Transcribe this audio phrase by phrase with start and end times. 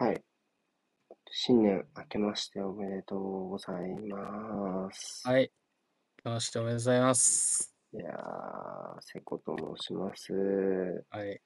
[0.00, 0.22] はい。
[1.30, 5.28] 新年明けましておめでとうございます。
[5.28, 5.42] はい。
[5.42, 7.76] 明けましておめでとうございます。
[7.92, 8.16] いやー、
[9.02, 11.04] 瀬古と申します。
[11.10, 11.38] はい。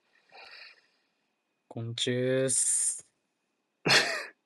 [1.67, 3.05] 昆虫です。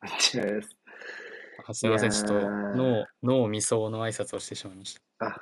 [0.01, 0.77] こんにちはです。
[1.67, 2.11] あすみません。
[2.11, 5.27] ちょっとー脳、脳みその挨拶をしてしまいました。
[5.27, 5.37] あ、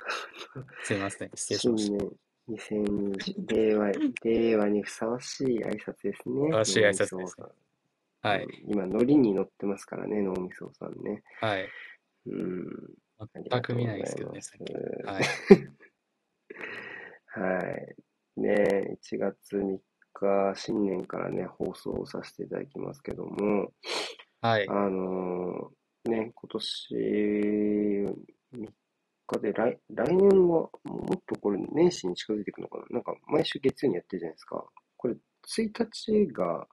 [0.83, 1.31] すいません。
[1.33, 2.05] 失礼し新ました。
[2.49, 3.91] 年2020、令和、
[4.25, 6.47] 令和にふさわしい挨拶ですね。
[6.47, 7.66] ふさわしい挨拶です
[8.27, 8.43] はい。
[8.43, 11.23] うん今、ノリに乗ってますからね、脳みそさんね。
[11.41, 11.69] はい。
[12.27, 12.65] うん。
[13.49, 14.75] 全く見ないですけどね、す最近。
[15.05, 15.23] はい。
[17.27, 17.95] はい。
[18.39, 19.79] ね1月3
[20.13, 23.73] 日、新年からね、放送させていただきますけども、
[24.41, 24.89] はいあ。
[24.89, 26.95] のーね、今年
[28.53, 28.69] 3
[29.27, 34.65] 日で、来、来年はもっとこれ年始に近づいていくのかななんか毎週月曜にやってるじゃないですか。
[34.95, 36.67] これ1日が、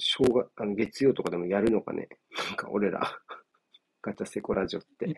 [0.00, 2.08] 正月、あの月曜とかでもやるのかね
[2.48, 3.18] なんか俺ら、
[4.02, 5.14] ガチャセコラジオって。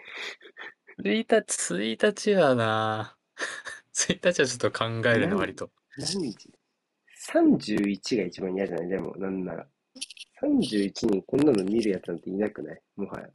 [1.02, 3.16] 1日、1日はな、
[3.94, 5.70] 1日はちょっと考えるね、何割と。
[5.96, 6.50] 何日
[7.32, 8.88] ?31 が一番嫌じゃない？
[8.88, 9.66] でも、なんなら。
[10.42, 12.80] 31人こんなの見るやつなんていなくない？
[12.96, 13.28] もはや。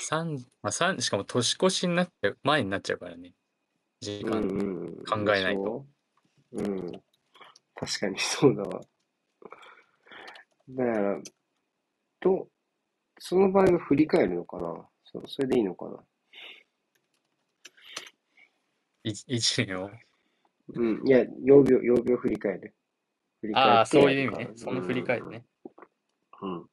[0.00, 3.32] 三まあ、三しかも年越しになって、前になっちゃうからね。
[4.00, 4.38] 時間。
[4.42, 4.96] うんうん。
[5.04, 5.86] 考えないと。
[6.52, 6.92] うん。
[7.74, 8.80] 確かにそうだわ。
[10.68, 11.20] だから、
[12.20, 12.48] と、
[13.18, 14.88] その場合は振り返るのかな？
[15.04, 15.98] そそれでいいのかな？
[19.04, 19.90] い一年を？
[20.74, 21.06] うん。
[21.06, 22.74] いや、曜日を、曜日を振り返る。
[23.40, 24.50] 振り返ああ、そういう意味ね。
[24.56, 25.44] その振り返りね。
[26.42, 26.66] うん。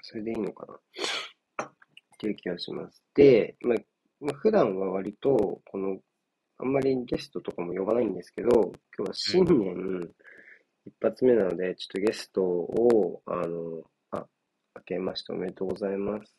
[0.00, 1.66] それでいいのかな？
[1.66, 1.70] っ
[2.18, 3.02] ていう気がします。
[3.14, 3.78] で、まあ、
[4.20, 5.98] まあ、普段は割と、この、
[6.56, 10.08] あんまりゲストとかも呼ばないんですけど、今日は新年
[10.88, 14.26] 一発目なので、ちょっとゲストを、あの、あ、
[14.76, 16.34] 明けましておめでとうございます。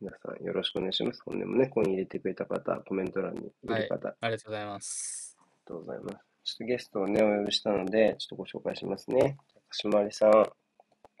[0.00, 1.22] 皆さんよろしくお願いします。
[1.24, 5.36] 本年もね、コイン入れてくれた方、コメント欄にいる方、ありがとうございます。
[5.38, 6.16] ありがとうございます。
[6.44, 9.36] ちょっとゲストをね、お呼びしたので、ちょっとご紹介しますね。
[9.68, 10.50] 鹿島りさん、こ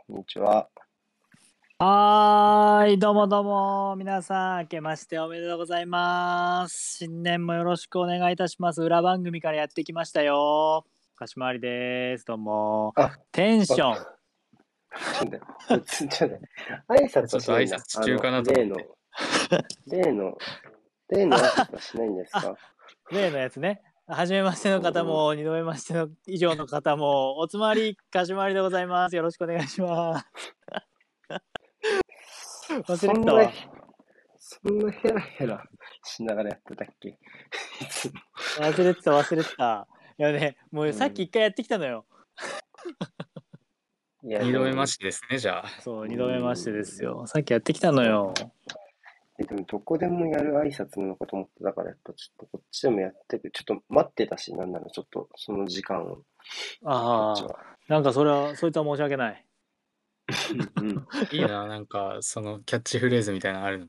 [0.08, 0.68] んにちは。
[1.78, 6.96] はーい、どうもどうも、皆さん、明けましておめでとうございます。
[6.98, 8.82] 新年もよろしくお願いいたします。
[8.82, 10.86] 裏番組からやってきましたよ。
[11.24, 12.26] かしまりです。
[12.26, 12.92] どうも。
[12.96, 13.94] あテンション。
[13.94, 14.02] ちょ
[15.26, 15.38] っと
[16.92, 18.76] 挨拶しないんだ中かなと思っ
[19.88, 20.36] て例の、例の、
[21.08, 22.54] 例の挨拶はしないんですか？
[23.10, 23.80] 例のやつね。
[24.06, 29.16] はじめましての方も、二度目ましての以上の方も、おつまりかしまりでございます。
[29.16, 30.26] よろしくお願いします。
[32.68, 33.50] 忘れてたわ。、
[34.36, 35.64] そんなヘラヘラ
[36.02, 37.18] しながらやってたっけ？
[38.58, 39.88] 忘れてた、忘れてた。
[40.18, 42.04] いやね、もうさっき一回やってきたのよ。
[44.22, 45.68] いや二度目まししてですね、じゃあ。
[45.80, 47.26] そう、二度目ましてですよ。
[47.26, 48.32] さっきやってきたのよ。
[49.36, 56.24] でもどこでもやる挨拶なのかと思ってたから、やっぱちょっとこっちでもやってて、ちょっと待ってたし、なんならちょっとその時間を、こ
[56.84, 57.56] ああ。
[57.88, 59.44] なんかそれは、そいつは申し訳ない。
[60.76, 61.06] うん。
[61.32, 63.86] いいな、なんか、そのキャッチフレーズみたいなのあるの？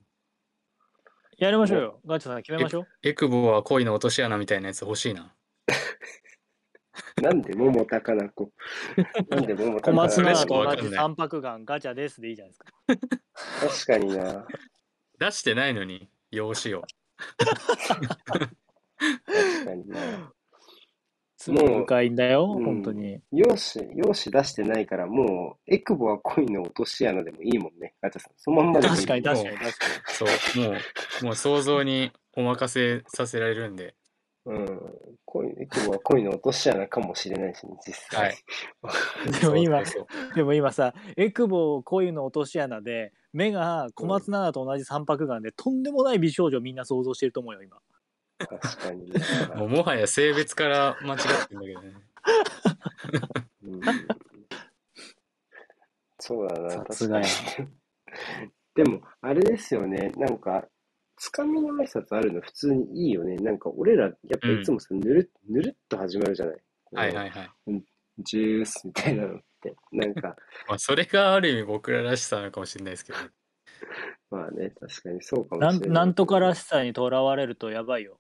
[1.38, 2.02] やりましょうよ。
[2.06, 2.88] ガチャさん決めましょう。
[3.04, 5.35] エクボは恋の落とし穴みたいなやつ欲しいな。
[7.22, 8.52] なんで桃高菜子。
[9.30, 12.74] なんで桃小高菜子松菜奈とわかんない同じ三白眼ガチャですでいいじゃないですか。
[13.68, 14.48] 確かにな。
[15.20, 16.84] 出してないのに、用紙を。
[17.38, 17.56] 確
[19.66, 20.32] かにな。
[21.38, 23.20] 罪深いんだよ、うん本当に。
[23.32, 28.34] 用紙、用紙出してないから、もう、エクボは恋の落とし穴でもいいもんね、ガチャさん。
[28.38, 30.78] そのまんまでもいい確かに確かに確かそう、も
[31.22, 33.96] う、もう想像にお任せさせられるんで。
[34.46, 34.80] うん。
[35.26, 38.22] 恋、エクボは恋の落とし穴かもしれないしね、実際。
[38.22, 38.36] はい。
[39.26, 39.40] に。
[39.42, 39.84] でも今、
[40.36, 47.78] でも今さ、エクボ恋の落とし穴で、目が小松菜奈と同じ三白眼で、とんでもない美少女みんな想像してると思うよ、今。
[48.38, 49.20] 確かにね。
[49.56, 51.94] もうもはや性別から間違ってんだけどね。
[53.64, 53.82] うん
[56.20, 57.70] そうだな、さすがや確かに。
[58.74, 60.68] でも、あれですよね、なんか、
[61.18, 63.36] つかみの挨拶あるの普通にいいよね。
[63.38, 66.56] なんか、俺ら、やっぱいつもさ、ぬるっ、ぬるっと始まるじゃない？
[66.94, 67.50] はいはいはい。
[68.20, 69.76] ジュースみたいなのって。
[69.92, 70.36] なんか、
[70.68, 73.18] まあ、それがある意味僕ららしさなのかもしれないですけど。
[74.32, 75.96] まあね、確かにそうかもなんしれない。
[75.96, 78.20] なんとからしさにとらわれるとやばいよ。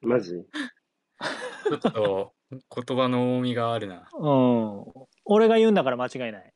[0.00, 0.32] マジ？
[0.32, 4.08] ちょっと言葉の重みがあるな。
[4.12, 4.84] うん。
[5.24, 6.52] 俺が言うんだから間違いない。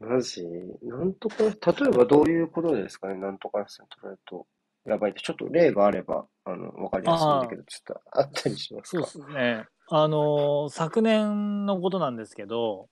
[0.00, 0.44] マジ？
[0.82, 1.48] なんとか、例
[1.88, 3.14] えばどういうことですかね？
[3.14, 4.46] なんとかさん捉えると。
[4.86, 9.06] やばいって、ちょっと例があれば、あの、わかりやすいんだけど、ちょっとあったりしますか？
[9.06, 9.64] そうですね。
[9.90, 12.88] あのー昨年のことなんですけど、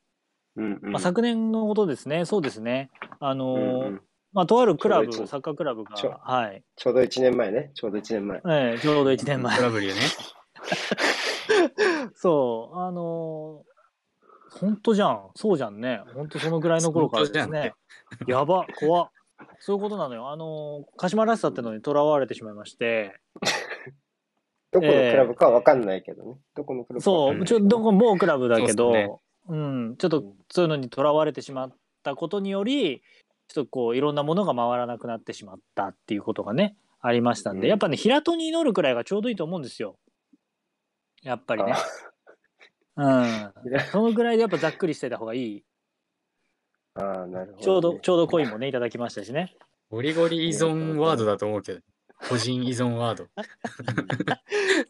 [0.56, 0.92] うんうん。
[0.92, 2.24] まあ、昨年のことですね。
[2.24, 2.90] そうですね。
[3.20, 4.00] あのーうんうん
[4.34, 6.64] まあ、とあるクラブ、サッカークラブがちょ、はい。
[6.76, 7.70] ちょうど1年前ね。
[7.74, 8.38] ちょうど1年前。
[8.48, 9.62] ええちょうど1年前ト。
[9.62, 10.00] ラブルよね。
[12.14, 13.72] そう、あのー
[14.60, 15.30] 本当じゃん。
[15.34, 16.02] そうじゃんね。
[16.14, 17.72] 本当そのぐらいの頃からですね。
[18.26, 19.10] やば、怖っ
[19.60, 20.30] そういうことなのよ。
[20.30, 23.20] あのー鹿島らしさってのにとらわれてしまいまして、
[24.72, 26.38] どこのクラブかわかんないけどね。
[26.54, 29.10] どこのクラブそう、ちょどこ某クラブだけど、そうね
[29.48, 33.02] うん、ちょっとそういうのにとらわれてしまったことにより、
[33.48, 39.96] ちょっとこういろんなものが回らなくなってしまったっていうことがね、ありましたんで、うんやっぱね、平戸に祈るくらいがちょうどいいと思うんですよ。
[41.22, 41.74] やっぱりね。
[42.96, 43.52] うん。
[43.90, 45.64] そのぐらいでやっぱざっくりしてた方がいい。
[46.94, 49.54] ああ、なるほどね、ちょうど、ちょうどコインもね、いただきましたしね。
[49.90, 51.80] ゴリゴリ依存ワードだと思うけど。
[52.28, 53.26] 個人依存ワード。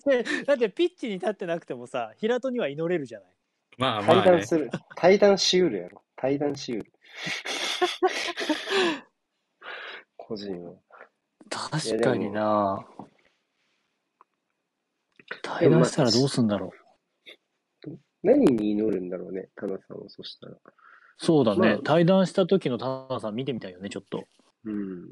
[0.04, 3.36] で だってピッチに立ってなくてもさ、平戸には祈れるじゃない。
[3.78, 4.22] まあまあね。
[4.22, 4.70] 対談する。
[4.96, 6.02] 対談しうるやろ。
[6.16, 6.92] 対談しうる。
[10.16, 10.74] 個人は。
[11.48, 12.86] 確かにな
[15.42, 16.72] 対談したらどうすんだろ
[17.86, 17.90] う。
[18.22, 20.56] 何に祈るんだろうね、タナさんは、そしたら。
[21.18, 24.24] そうだね、まあ対談した時の田中さん見てみたいよね、ちょっと。
[24.64, 25.10] うん。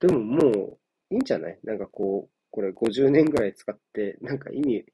[0.00, 0.78] でもも
[1.10, 1.58] う、いいんじゃない？
[1.64, 4.84] なんかこう、これ50年ぐらい使って、なんか意味、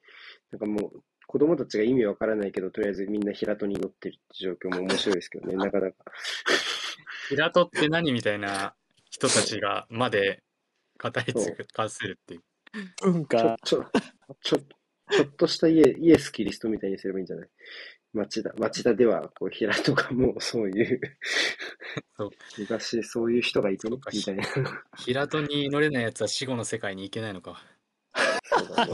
[0.51, 5.97] なんかもう、子供たちが意味わからないけど、とりあえずみんな平戸に祈ってるって状況も面白いですけどね、 なかなか。
[7.29, 8.75] 平戸って何みたいな
[9.11, 10.43] 人たちがまで
[11.03, 12.43] 語り継かせるっていう。
[13.01, 13.85] 文ちょ、ちょ、
[14.43, 14.59] ちょ、
[15.11, 17.49] ちょっとしたイエイエス・キリストみたいにすればいいんじゃない？
[18.13, 21.01] 町田、町田では、こう、平戸がもうそういう
[22.17, 24.45] そう、昔そういう人がいてみたいな。
[24.99, 27.65] 平戸に乗れないやつは死後の世界に行けないのか。
[28.45, 28.93] そうだね。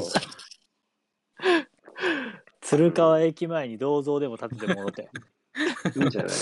[2.60, 5.10] 鶴川駅前に銅像でも建ててもろて。
[5.96, 6.32] いいんじゃない？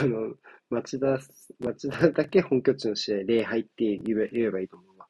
[0.00, 0.34] あの、
[0.70, 1.18] 町田、
[1.58, 5.06] 町田だけ本拠地の試合、礼拝って言え言えばいいと思うわ。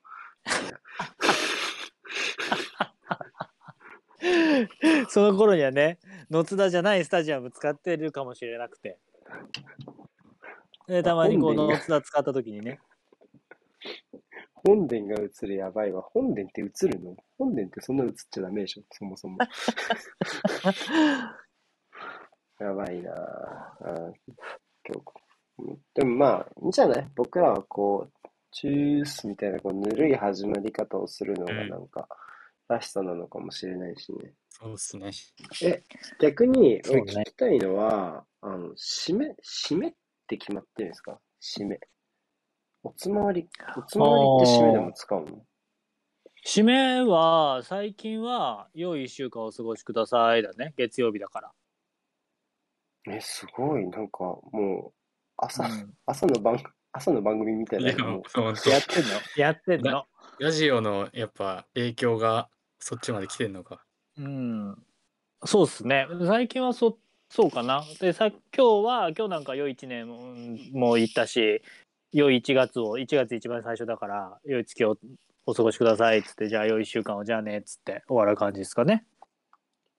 [5.09, 5.99] その頃にはね、
[6.31, 8.99] 野津田じゃないスタジアム使ってるかもしれなくて。
[10.87, 12.81] で、たまにこう本殿が野津田使った時にね。
[14.55, 16.03] 本殿が映るやばいわ。
[16.03, 17.17] 本殿って映るの？
[17.38, 19.38] 本殿ってそんな映っちゃダメでしょ、そもそも。
[22.59, 23.15] やばいなぁ。
[24.09, 24.12] あ
[25.94, 27.09] でもまあ、いいんじゃない？
[27.15, 32.09] 僕らはこう、チュースみたいなこうぬるい始まり方をするのがうんなんか、
[32.69, 34.33] らしさなのかもしれないしね。
[34.49, 35.11] そうっすね。
[36.21, 39.93] 逆に、俺聞きたいのは、あの、締め、締めっ
[40.27, 41.19] て決まってるんですか？
[41.41, 41.79] 締め。
[42.83, 45.45] おつまわり、おつまわりって締めでも使うの？
[46.47, 50.75] 締めは、最近は、良い一週間お過ごしくださいだね。
[50.77, 51.53] 月曜日だから。
[53.09, 54.93] え、すごい、なんかもう、
[55.37, 59.11] 朝、うん朝の番、朝の番組みたいな、もう、そう、本当やってんの？
[59.37, 60.07] やってんの？
[60.39, 63.84] ラジオのやっぱ影響がそっちまで来てんのか。
[64.19, 64.82] うん。
[65.44, 66.06] そうっすね。
[66.26, 67.84] 最近はそ、そうかな。
[68.00, 70.08] で、さ、今日は、今日なんか良い一年
[70.73, 71.62] も行ったし、
[72.12, 74.96] 良い1月を、1月一番最初だから、良い月を
[75.44, 79.05] お過ごしくださいっつって、じゃあ良い1週間をじゃあねっつって終わる感じですかね。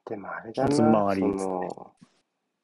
[0.06, 1.22] でもあれだおつな、まわり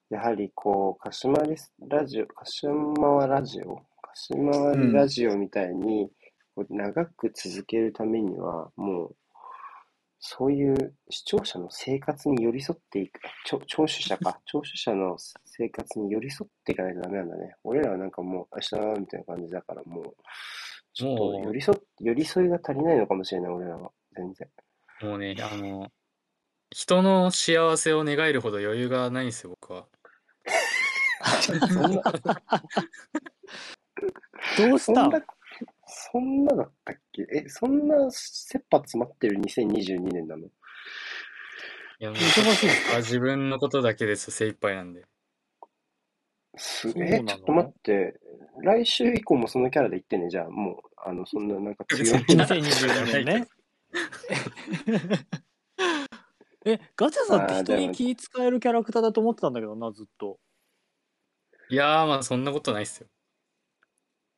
[0.10, 6.10] やはりこう、鹿島リスラジオ、鹿島ラジオ、鹿島ラジオみたいに、
[6.70, 9.16] 長く続けるためには、もう、
[10.26, 17.58] そういう視聴者の生活に寄り添っていく、聴聴取者か、 聴取者の生活に寄り添っていかないとダメなんだね。
[17.66, 20.16] 俺らはなんかもう、明日みたいな感じだから、もう、
[20.94, 23.92] ちょっともう寄り添っ、寄り添いが足りないのかもしれない、俺らは。
[24.16, 24.50] 全然。
[25.02, 25.92] もうね、あの、
[26.72, 29.88] 人の幸せを願えるほど余裕がないんですよ、僕は。
[34.58, 35.10] どうした？
[35.96, 37.28] そんな、だったっけ？
[37.32, 40.48] え、そんな切羽詰まってる2022年なの？
[40.48, 40.50] い
[42.00, 42.22] や、もう忙
[42.56, 45.06] しいですあ自分のことだけです精一杯なんで。
[46.58, 48.20] すえ、ちょっと待って。
[48.62, 52.46] 来週以降もそのキャラで言ってね、じゃあ、もう、あの、そんななんか強みな。
[52.46, 53.48] 2022年ね。
[56.66, 60.40] え、ガチャさんって人に気使えるキャラクターだと思ってたんだけどな、ずっと。
[61.70, 63.08] いやー、まあそんなことないっすよ。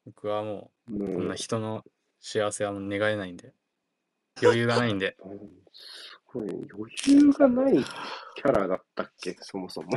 [0.06, 1.84] 僕はもうう、こんんな人の
[2.20, 3.54] 幸せはもう願えないんで。
[4.42, 5.16] 余裕がないんで。
[5.24, 5.40] うん
[5.72, 9.90] すごい、余裕がないキャラだったっけ、そもそも。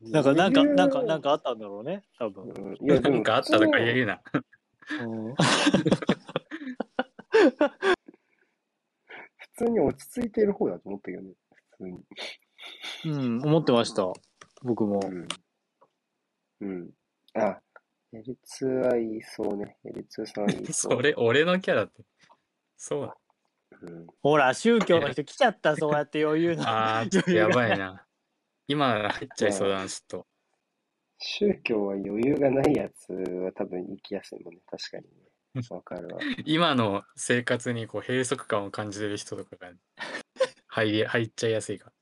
[0.00, 2.44] なんか、なんか、なんか、なんかあったんだろうね、多分。
[2.44, 4.20] うんいや、でもなんかあったとか言うな。
[5.02, 5.44] うん普
[9.38, 12.04] 普通に落ち着いている方だと思ったけどね、普通に。
[13.06, 14.12] うん、思ってました。
[14.62, 15.00] 僕も。
[15.04, 15.26] うん。
[16.60, 16.90] うん。
[17.34, 17.60] あ、
[18.12, 19.76] L2 は言いそうね。
[19.84, 20.92] L2 さんは言いそう。
[20.96, 22.04] それ、俺のキャラって。
[22.76, 23.14] そう。
[23.82, 24.06] うん。
[24.22, 26.62] ほら、宗教の人来ちゃった、そうやって余裕の。
[26.68, 28.06] ああ、ちょっとやばいな。
[28.68, 30.26] 今入っちゃいそうだな、ちょっと。
[31.18, 34.60] 宗教は余裕がないやつは多分生きやすいもんね。
[34.66, 35.26] 確かにね。
[35.70, 36.20] わかるわ。
[36.44, 39.72] 今の生活にこう閉塞感を感じてる人とかが
[40.66, 41.92] 入り、入っちゃいやすいか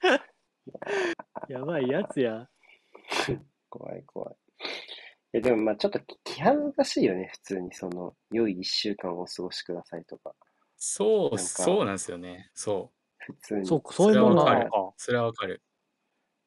[1.48, 2.48] やばいやつや。
[3.78, 4.36] 怖い怖い。
[5.34, 7.30] え、でもまあちょっと気恥ずかしいよね。
[7.32, 10.34] 普通にその、良い一週間をお過ごしくださいとか。
[10.76, 12.50] そう、なんかそうなんですよね。
[12.54, 13.16] そう。
[13.18, 13.66] 普通に。
[13.66, 14.92] そうか、そういうものなのか。
[14.96, 15.62] それはわかる。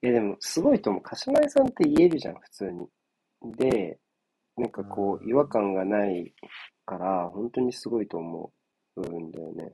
[0.04, 1.02] いやでも、すごいと思う。
[1.04, 2.88] 鹿島井さんって言えるじゃん、普通に。
[3.56, 4.00] で、
[4.58, 6.34] なんかこう、違和感がない
[6.86, 8.52] から、本当にすごいと思
[8.96, 9.74] うんだよね。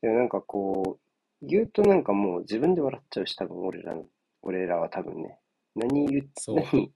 [0.00, 4.06] でもなんかこう、言うとなんかもう自分で笑っちゃうし、多分俺らの、
[4.42, 5.38] 俺らは多分ね、
[5.76, 6.92] 何言っそう何、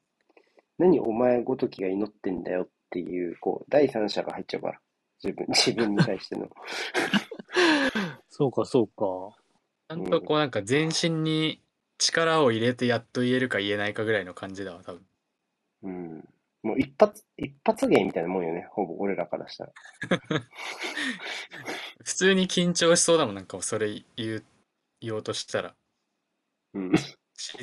[0.78, 4.80] 何お前ごときが祈ってんだよっていう、こう、第三者が入っちゃうから。
[5.22, 6.48] 自分、 自分に対しての。
[8.28, 9.36] そうか、そうか。
[9.88, 11.62] ちゃんとこうなんか全身に
[11.98, 15.06] 力を入れてやっと言えるか言えないかぐらいの感じだわ、多分。
[15.82, 16.28] うん。
[16.62, 19.72] もう一発、一発芸みたいなもんよね、ほぼ俺らからしたら。
[22.04, 24.44] 普通に緊張しそうだもん、なんかそれ言う、
[25.00, 25.74] 言おうとしたら。
[26.74, 26.92] うん。
[27.36, 27.56] し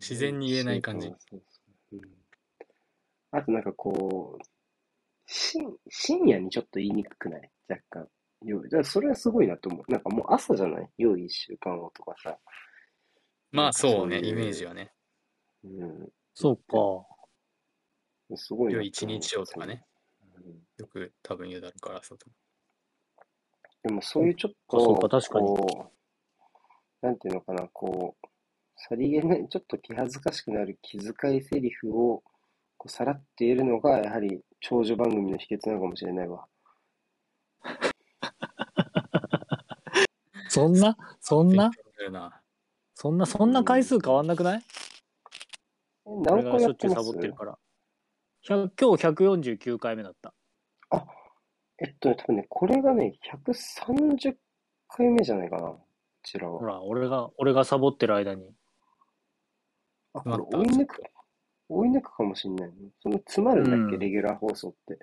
[0.00, 1.12] 自然に言えない感じ
[3.30, 4.42] あとなんかこう、
[5.26, 7.50] 深深夜にちょっと言いにくくない？
[7.68, 8.08] 若干。
[8.44, 9.92] よだからそれはすごいなと思う。
[9.92, 10.88] なんかもう朝じゃない？
[10.96, 12.38] 良い一週間をとかさ。
[13.50, 14.92] まあそうね、イメージはね。
[15.64, 15.68] う
[16.34, 18.34] そうか。
[18.34, 18.36] ん。
[18.36, 19.84] すごいな良い一日をとかね。
[20.36, 22.30] うんよく多分言うだろうから、そうと
[23.82, 25.92] でもそういうちょっと、そうか確かにこ
[27.02, 28.26] う、なんていうのかな、こう、
[28.80, 32.22] さりげない、ちょっと気恥ずかしくなる気遣いセリフを、
[32.76, 36.46] こうさらって言えるのが、やはり長寿番組の秘訣なのかもしれないわ。
[40.48, 41.70] そんなそんな？
[42.94, 44.62] そんな、そんな回数変わんなくない？
[46.06, 47.58] え何俺がしょっちゅうサ個やってますボってるから。
[48.48, 50.32] 100今日149回目だった。
[51.80, 54.36] えっとね、多分ね、これがね、130
[54.88, 55.80] 回目じゃないかな、こ
[56.22, 56.58] ちらは。
[56.58, 58.52] ほら、俺が、俺がサボってる間に。
[60.14, 61.02] あ、これ追い抜く、
[61.68, 62.74] 追い抜くかもしんないね。
[63.02, 64.98] その詰まるんだっけ、うんレギュラー放送って。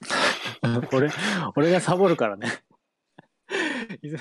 [0.94, 1.10] 俺、
[1.56, 2.48] 俺がサボるからね。
[4.02, 4.16] いそ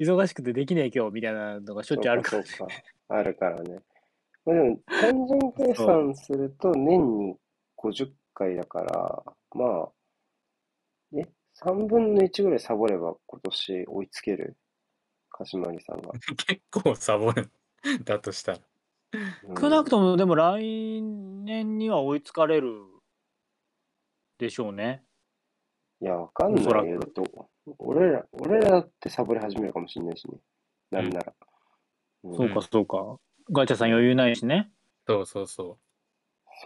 [0.00, 2.42] 忙しくてできねえ今日みたいなのがしょっちゅうあるから。
[2.44, 2.78] そうか、そう
[3.08, 3.16] か。
[3.16, 3.80] あるからね。
[4.44, 7.36] まあでも、単純計算すると年に
[7.78, 9.92] 50回だから、まあ、
[11.16, 11.22] え、
[11.62, 14.56] 3分の1ぐらいサボれば今年追いつける？
[15.30, 16.12] 鹿島木さんが。
[16.46, 17.50] 結構サボる。
[18.04, 18.58] だとしたら。
[19.48, 22.72] うん少なくともでも来年には追いつかれる
[24.38, 25.02] でしょうね。
[26.00, 27.00] いや、わかんおそらくないよ。
[27.00, 27.22] だって
[27.78, 30.38] 俺ら、俺らだってサボり始めるかもしれないしね。
[30.90, 31.32] なんなら。
[32.24, 33.18] うんそうか、そうか。
[33.50, 34.70] ガチャさん余裕ないしね。
[35.06, 35.78] そうそうそ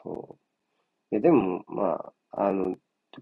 [0.02, 0.38] そ
[1.10, 1.14] う。
[1.14, 2.76] いや、でも、まあ、あの、やっ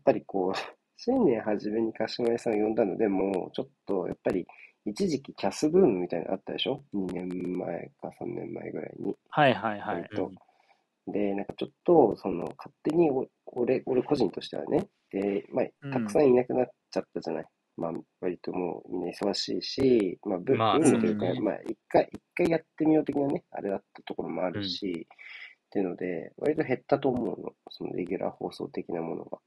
[0.04, 0.58] ぱりこう、
[0.96, 4.46] 新年初めに柏木さんを呼んだのでも、ちょっと、やっぱり、
[4.86, 9.16] 一時期キャスブームみたいなのあったでしょ ?2 年前か3年前ぐらいに。
[9.28, 10.08] はいはいはい。
[11.08, 17.44] で、なんかちょっと、その、勝手にお、俺、俺個人としてはね、で、まうんあ、たくさんいなくなっちゃったじゃない？
[17.76, 25.06] まあ、割ともうみんな忙しいし、まあ、ブまあブームというか、まあ、一回、一回やってみよう的なね、あれだったところもあるし、
[25.66, 27.52] っていうので、割と減ったと思うの。
[27.70, 29.38] そのレギュラー放送的なものが。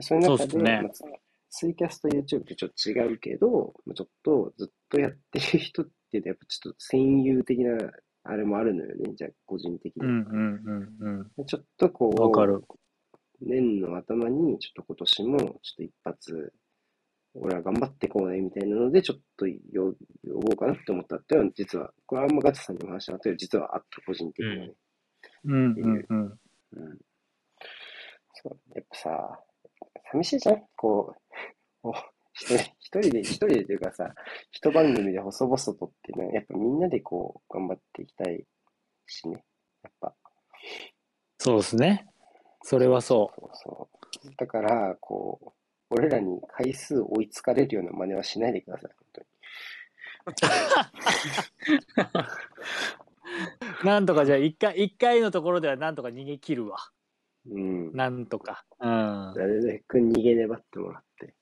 [0.00, 0.92] そういう中で、そうっすねまあ
[1.56, 7.78] ツツイキャスと YouTube ってちょっと違うけど、まあちょっとずっとやってる人って、やっぱちょっと戦友的な、
[8.24, 9.14] あれもあるのよね。
[9.14, 10.06] じゃあ、個人的に。
[10.06, 11.46] うんうんうんうん。
[11.46, 12.60] ちょっとこう、わかる。
[13.40, 16.52] 年の頭に、ちょっと今年も、ちょっと一発、
[17.34, 19.94] 俺は頑張っていこうね、みたいなので、ちょっと呼
[20.28, 24.72] 呼ぼうかなって思ったっていうのは、実は、これあんまガチャさんにも話したけど、実はあった、個人的にはね。
[25.44, 26.20] うんうんうん。
[26.20, 26.98] うん。
[28.34, 29.40] そう、やっぱさ、
[30.12, 31.14] 寂しいじゃんこ
[31.82, 31.92] う、お
[32.32, 34.14] 一人、一人で、一人でというかさ、
[34.52, 38.44] 一番組で細々とっていうのは、やっぱみんなでこう、頑張っていきたい
[39.06, 39.42] しね。
[39.82, 40.14] やっぱ。
[41.38, 42.06] そうですね。
[42.62, 43.88] それはそそうそ
[44.24, 44.30] う。
[44.36, 45.52] だから、こう、
[45.90, 49.26] 俺らに回数追いつかれるような真似はしないでください、本当に。
[53.82, 53.86] う。
[53.86, 56.78] なんとかじゃあ一回、一回のところではなんとか逃げ切るわ。
[57.50, 57.92] うん。
[57.92, 58.64] なんとか。
[58.80, 58.88] うん。
[58.88, 61.34] なるべく逃げ粘ってもらって。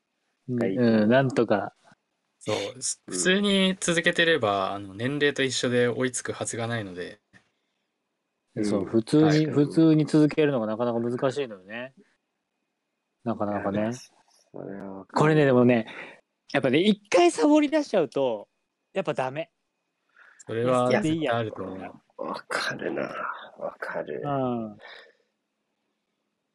[0.49, 1.75] はいうん、なんとか。
[2.39, 2.57] そう、
[3.09, 7.21] 普通に続けてれば、あの年齢と一緒で追いつくはずがないので、
[8.63, 11.95] そう、うん普通に、はい普通に続けるのがなかなか難しいのよね。
[13.25, 13.91] なかなかね。
[14.53, 15.87] これね、でもね、
[16.53, 18.49] やっぱね、一回サボり出しちゃうと、
[18.93, 19.51] やっぱダメ。
[20.47, 22.23] それはあると思う。
[22.23, 23.03] わかるな。
[23.59, 24.23] わかる。
[24.23, 24.77] うん。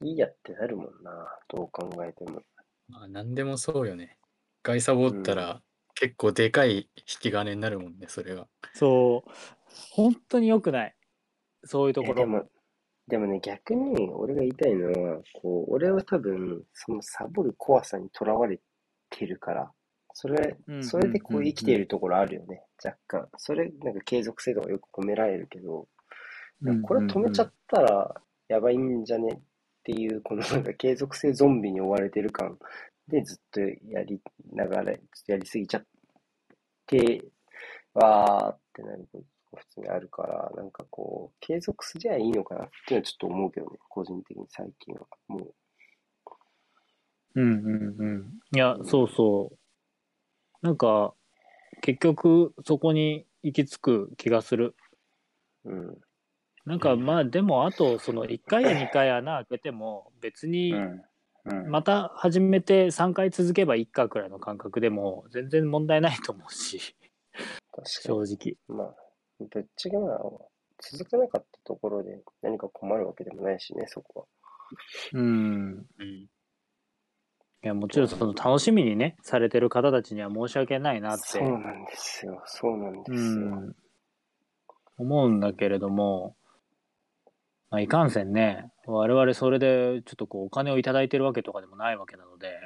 [0.01, 1.12] いいやってなるもんな。
[1.50, 2.41] どう考えても。
[2.88, 4.18] まあ、何でもそうよね。
[4.62, 5.62] 一回サボったら、
[5.96, 8.48] 結構でかい引き金になるもんね、それが。
[8.74, 9.32] そう。
[9.91, 10.96] 本当に良くない。
[11.65, 12.50] そういうとこでも、
[13.08, 18.60] でもね、逆に俺が言いたいのは、こう、俺は多分、そのサボる怖さにとらわれ
[19.10, 19.72] てるから、
[20.13, 23.29] それうん、それでこう生きているところあるよね、若干。
[23.38, 25.88] それ、なんか継続性とかよく褒められるけど、
[26.62, 28.13] うんこれ止めちゃったら
[28.50, 29.41] やばいんじゃね？
[29.89, 32.60] っていう、このなんか継続性ゾンビに追われてる感
[33.08, 34.22] でずっとやり
[34.53, 35.86] ながら、やりすぎちゃっ
[36.86, 37.25] て、
[37.96, 39.17] わーってなるこ
[39.51, 45.08] とが普通にあるから、なんかこう、継続すりゃいいのかなっていうのはちょっと思うけどね、個人的に最近は。
[45.27, 45.53] もう、
[47.36, 48.39] うんうんうん。
[48.53, 49.58] いや、そうそう。
[50.62, 51.15] なんか、
[51.81, 54.75] 結局、そこに行き着く気がする。
[55.65, 55.98] うん。
[56.70, 60.76] なんか、まあ、でも、あと、その、1回や 2回穴開けても、別に。
[61.66, 66.96] また始めて3回続けばいいかくらいの感覚でも、全然問題ないと思うし、
[67.84, 68.52] 正直。
[68.52, 68.58] に。
[68.68, 68.96] まあ、
[69.40, 70.20] ぶっちゃけまあ、
[70.80, 74.26] 続かなかったところで何か困るわけでもないしね、そこは。
[75.14, 75.88] うん。
[75.98, 76.08] うん。
[76.08, 76.30] い
[77.64, 81.24] や、もちろん、その、楽しみにね、されてる方たちには申し訳ないなって。
[81.26, 82.44] そうなんですよ。
[82.46, 83.56] そうなんですうよ。
[83.56, 83.76] ん、
[84.98, 86.36] 思うんだけれども、
[87.72, 92.58] まあ、いかんせんね、我々それでちょっとこうお金をいただいてるわけとかでもないわけなので、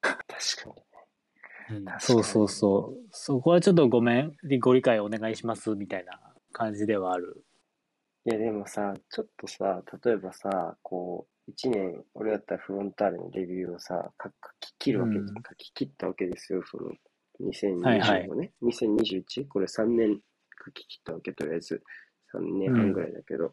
[0.00, 0.24] 確
[0.64, 0.74] かに。
[0.74, 6.18] うんそうそうそう、そこはちょっとごめん、ご理解お願いしますみたいな
[6.52, 7.44] 感じではある。
[8.24, 16.92] いや、でもさ、ちょっとさ、例えばさ、こう、一年、俺だったらフロンターレのレビューをさ、書書き切るわけ、うん書き切ったわけですよ、その、
[17.40, 18.52] 2025はいはいね。
[18.62, 19.48] 2021?
[19.48, 20.20] これ3年
[20.64, 21.82] 書き切ったわけ、とりあえず。
[22.34, 23.52] 3年半ぐらいだけど。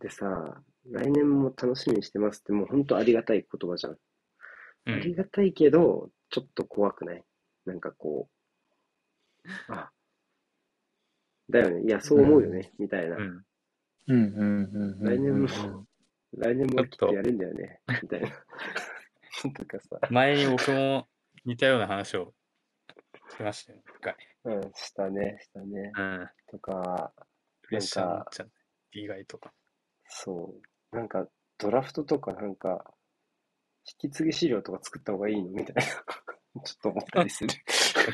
[0.00, 3.92] でさ、来年も楽しみにしてますって、もう本当ありがたい言葉じゃん。
[3.92, 3.98] う
[4.86, 5.16] ありん。
[5.16, 7.24] がたいけど、ちょっと怖くない？
[7.64, 8.28] なんかこ
[9.44, 9.90] う、あ、
[11.48, 11.82] だよね。
[11.84, 13.16] いや、そう思うよね、みたいな。
[13.16, 13.44] うん。
[14.06, 15.86] うんうんうんうん来年も、
[16.36, 18.28] 来年もきっとやるんだよね、みたいな。
[19.56, 21.08] とかさ、前に僕も
[21.44, 22.34] 似たような話を
[23.36, 24.16] しましたよ、一回。
[24.44, 25.92] うん、したね、したね。
[25.96, 26.30] うん。
[26.50, 27.12] とか、
[27.62, 28.52] プレッシャーになっちゃう。
[28.92, 29.52] 意外とか。
[30.16, 30.54] そ
[30.92, 31.26] う、なんか、
[31.58, 32.84] ドラフトとかなんか、
[34.00, 35.82] 引き継ぎ資料とか作った方がいいのみたいな、
[36.62, 37.50] ちょっと思ったりする。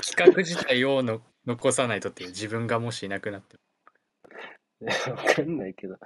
[0.03, 5.15] 企画自体をの残さないとっていう自分がもしいなくなっても。
[5.15, 5.99] わかんないけど、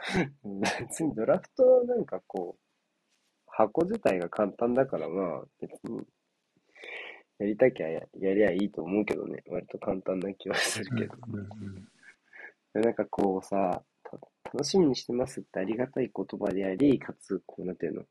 [0.81, 2.61] 別にドラフトなんかこう、
[3.47, 6.05] 箱自体が簡単だからまあ、別に、
[7.39, 11.17] やりたきゃややりゃいいと思うけどね、割と簡単な気はするけど。
[11.29, 11.89] うんうん
[12.75, 13.85] でなんかこうさ、た
[14.45, 18.03] 楽しみにしてますってありがたい言葉であり、かつ、こう、なんていうの、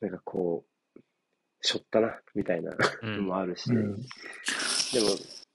[0.00, 0.64] なんかこ
[0.94, 1.00] う、
[1.60, 3.96] しょったな、みたいなうんのもあるし、うん
[4.92, 5.08] でも、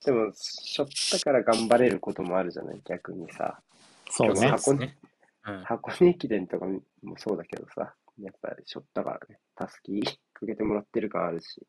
[0.04, 3.62] でも、しょったから頑張れることもあるじゃない、逆にさ。
[4.10, 4.58] そうねでも。
[4.58, 4.98] そうですね。
[5.46, 5.64] うん。
[5.64, 6.80] 箱根駅伝とかも
[7.16, 11.66] そうだけどさ、やっぱりしょったからね、たすきかけてもらってる感あるし、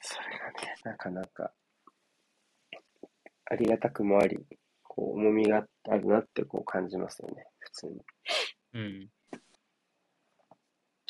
[0.00, 1.52] それがね、なかなか、
[3.46, 4.38] ありがたくもあり、
[4.98, 7.92] こう、重みがあるなってこう感じますよね、普通に。
[8.74, 9.08] うん。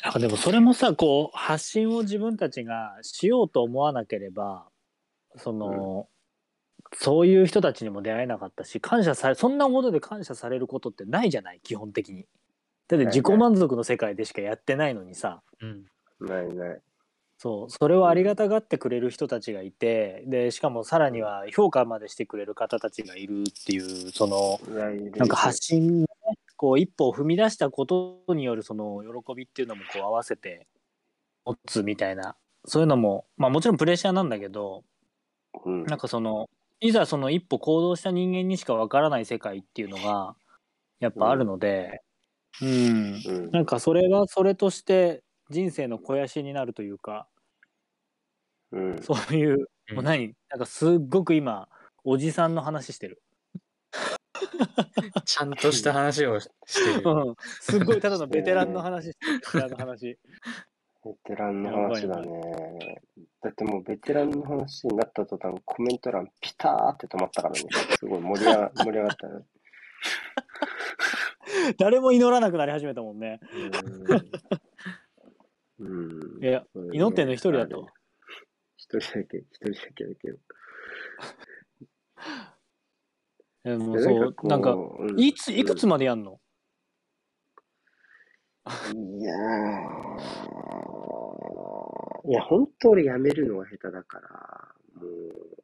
[0.03, 4.69] なんかでもそれもさこう発信を自分たちがしようと思わなければ
[5.35, 6.07] その、
[6.93, 11.59] そういう人たちにも出会えなかったし感謝されそんなことで感謝されることってないじゃない？
[11.63, 12.27] 基本的に。
[12.87, 15.85] だって自己満足の世界でしかやってないのにさうん。
[16.21, 16.81] ないない。
[17.41, 24.59] そうそれをありがたがってくれる人たちがいてでしかもさらには評価までしてくれる方たちがいるっていうその
[25.15, 26.05] なんか発信
[26.57, 30.67] こう一歩を踏み出したことによるその喜びっていうのもこう合わせて
[31.45, 34.83] 持つみたいなそういうのもまあもちろんプレッシャーなんだけど
[35.65, 36.49] うん、なんかその
[36.79, 40.35] いざその一歩行動した人間にしかわからない世界っていうのが
[40.99, 42.01] やっぱあるので
[42.61, 43.21] うん。
[43.25, 43.51] うん。
[43.51, 47.27] なんかそれはそれとして人生の肥やしになるというか
[48.71, 50.35] うん、そういううんもう何？
[50.49, 51.67] なんかすっごく今
[52.03, 53.21] おじさんの話してる。
[55.25, 57.09] ちゃんとした話をしてる。
[57.09, 60.19] うんすっごいただのベテランの話してるベテランの話。
[61.03, 63.01] ベテランの話だね。
[63.41, 67.61] だってもうベテランの話になった途端、コメント欄ピターって止まったからね。
[67.97, 69.45] すごい盛り上が 盛り上がったね。
[71.77, 73.39] 誰も祈らなくなり始めたもんね。
[75.79, 75.91] うーん。
[76.35, 76.63] うんいや、
[76.93, 77.87] 祈ってんの一人だと。
[78.77, 80.37] 一人だけ、一人だけだけど。
[83.65, 84.75] えもうそう、なんか、
[85.17, 86.39] いつ、いくつまでやんの？
[88.93, 89.37] いやー、
[92.29, 95.57] いや、本当俺やめるのが下手だから、もう、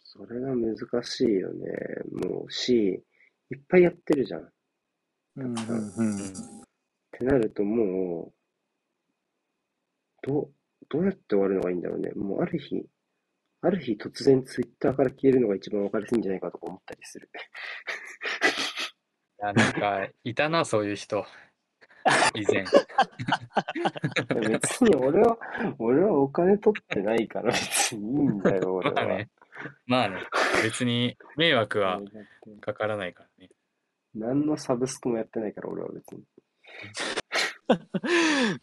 [0.00, 1.68] それが難しいよね。
[2.12, 3.04] もうし、
[3.50, 4.42] いっぱいやってるじゃん。
[4.42, 4.50] っ
[5.36, 6.22] うんうんうん
[7.12, 8.37] てなるともう、
[10.22, 10.52] どう、
[10.88, 12.10] どうやって終わるのがいいんだろうね。
[12.12, 12.82] もうある日、
[13.60, 17.28] ある日突然ツイッターから消えるのが一番分かりやすいんじゃないかとか思ったりする。
[19.40, 21.24] いや、なんか、いたな、そういう人。
[22.34, 22.64] 以前。
[24.48, 25.38] 別に俺は、
[25.78, 28.94] 俺はお金取ってないから別にいいんだよ、俺は。
[28.94, 29.30] まあね。
[29.86, 30.16] まあね。
[30.62, 32.00] 別に迷惑は
[32.60, 33.50] かからないからね。
[34.14, 36.22] 何のサブスクもやってないから、俺は別に。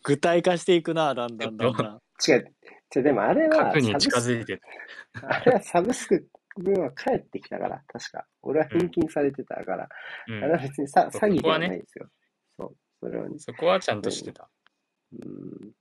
[0.04, 2.02] 具体化していくな、だんだんだんだん。
[2.28, 2.56] 違う。
[2.96, 4.62] 違う、でもあれは、核に近づいてる。
[5.22, 6.28] あれはサブスク
[6.62, 8.26] 分は返ってきたから、確か。
[8.42, 9.88] 俺は返金されてたから、
[10.28, 12.08] うんあれは別にさ詐欺ではないですよ。
[12.58, 13.36] そう、それはね。
[13.40, 14.50] そこはちゃんとしてた。
[15.14, 15.72] うん。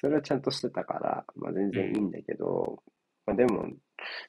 [0.00, 2.82] それはちゃんとしてたから、まあ全然いいんだけど、
[3.26, 3.66] まあでも、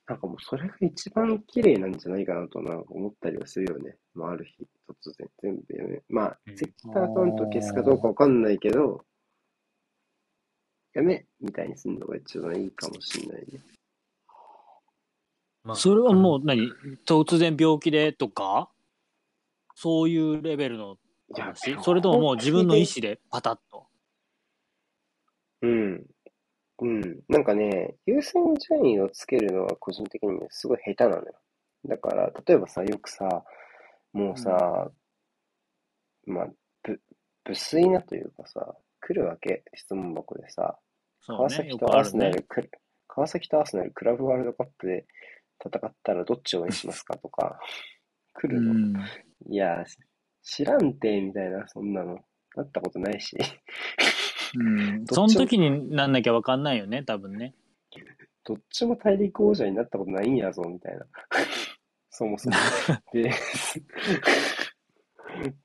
[0.08, 3.98] なんかもうそれが一番綺麗なんじゃないかなとなんか思ったりはするよね。
[4.14, 9.04] まあある日、突然、全部やめ、まあうん、ツイッターアカウント消すかどうかわかんないけど、
[10.94, 13.60] やめみたいにするのが一番いいかもしれないね。
[15.64, 16.72] まあ、それはもう何？
[17.08, 18.70] 突然病気でとか？
[19.74, 20.98] そういうレベルの
[21.34, 21.76] 話？
[21.82, 23.20] それとももう自分の意思で？
[23.32, 23.88] パタッと？
[25.64, 26.06] うん。
[26.82, 27.24] うん。
[27.30, 31.34] なんかね、優先順位をつけるのは個人的にもすごい下手なのよ。
[31.86, 33.46] だから、例えばさ、よくさ、
[34.14, 34.92] もうさ、
[36.26, 36.48] まあ、
[36.84, 37.02] ぶ、
[37.46, 40.80] 無粋なというかさ、来るわけ、質問箱でさ、
[41.28, 41.72] 川そうね。
[41.72, 42.06] 崎とアー。
[42.06, 42.70] セナル、く
[43.08, 45.06] 川崎とアーセナル、クラブワールドカップで
[45.64, 47.60] 戦ったらどっちを応援しますかとか、
[48.34, 48.74] 来うるの。
[48.74, 48.96] ん。
[49.48, 49.86] いや、
[50.44, 52.20] 知らんて、みたいな、そんなの。
[52.56, 53.38] なったことないし。
[54.58, 55.06] うん。
[55.08, 57.54] その時になんなきゃわかんないよね、多分ね。
[58.44, 61.06] どっちも大陸王者になったことないんやぞ、みたいな。
[62.12, 62.56] そもそも。
[63.12, 63.34] で、っ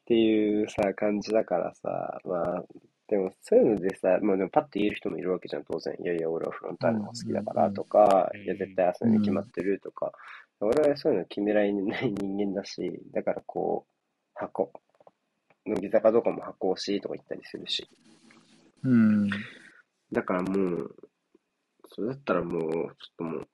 [0.06, 2.64] ていうさ、感じだからさ、まあ、
[3.06, 5.94] でもそういうのでさ、まあでもパッと言える人もいるわけじゃん、当然。
[6.00, 10.12] いやいや、俺はフロンターレの方が好きだからとか、うんいや、絶対アーセナルに決まってるとか、
[10.60, 13.92] 俺はそういうの決められない人間だし、だからこう、
[14.34, 14.72] 箱、
[15.66, 17.88] 乃木坂とかも箱推しとか言ったりするし。
[18.82, 19.30] うん。
[20.12, 20.96] だからもう、
[21.88, 23.48] それだったらもう、ちょっともう、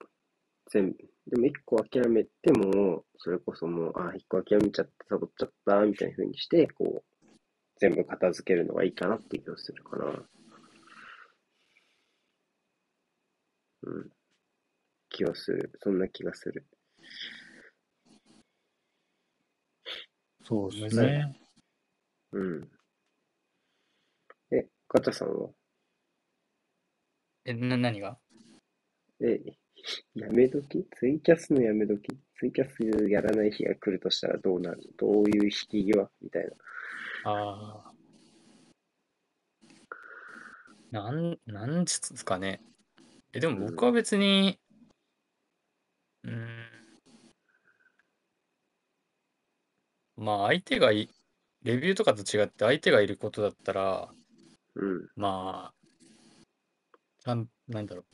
[0.70, 0.96] 全部、
[1.28, 7.26] でも一個諦めても、それこそもう、あ、一個諦めちゃってサボっちゃった、みたいな風にして、こう、
[7.78, 10.28] 全部片付けるのがいいかなっていう気がするかな。
[13.82, 14.10] うん。
[15.10, 15.72] 気がする。
[15.82, 16.66] そんな気がする。
[20.42, 21.36] そうですね。
[22.32, 22.70] うん。
[24.86, 25.50] え、ガチャさんは？
[27.44, 28.18] え、な、何が？
[29.20, 29.40] え、
[30.14, 30.86] やめ時？
[30.96, 32.08] ツイキャスのやめ時？
[32.38, 34.82] ツイキャスやらない日が来るとしたらどうなる？
[34.96, 36.08] どういう引き際？
[36.22, 37.30] みたいな。
[37.30, 37.92] ああ。
[40.92, 42.60] なん、なんつつかね。
[43.32, 44.58] え、でも僕は別に、
[46.24, 46.66] うーん。
[50.16, 51.10] まあ相手がい、
[51.62, 54.08] レビューとかと違って相手がいることだったら、
[54.76, 55.08] うん。
[55.16, 55.74] まあ、
[57.24, 58.04] ちゃん、なんだろう、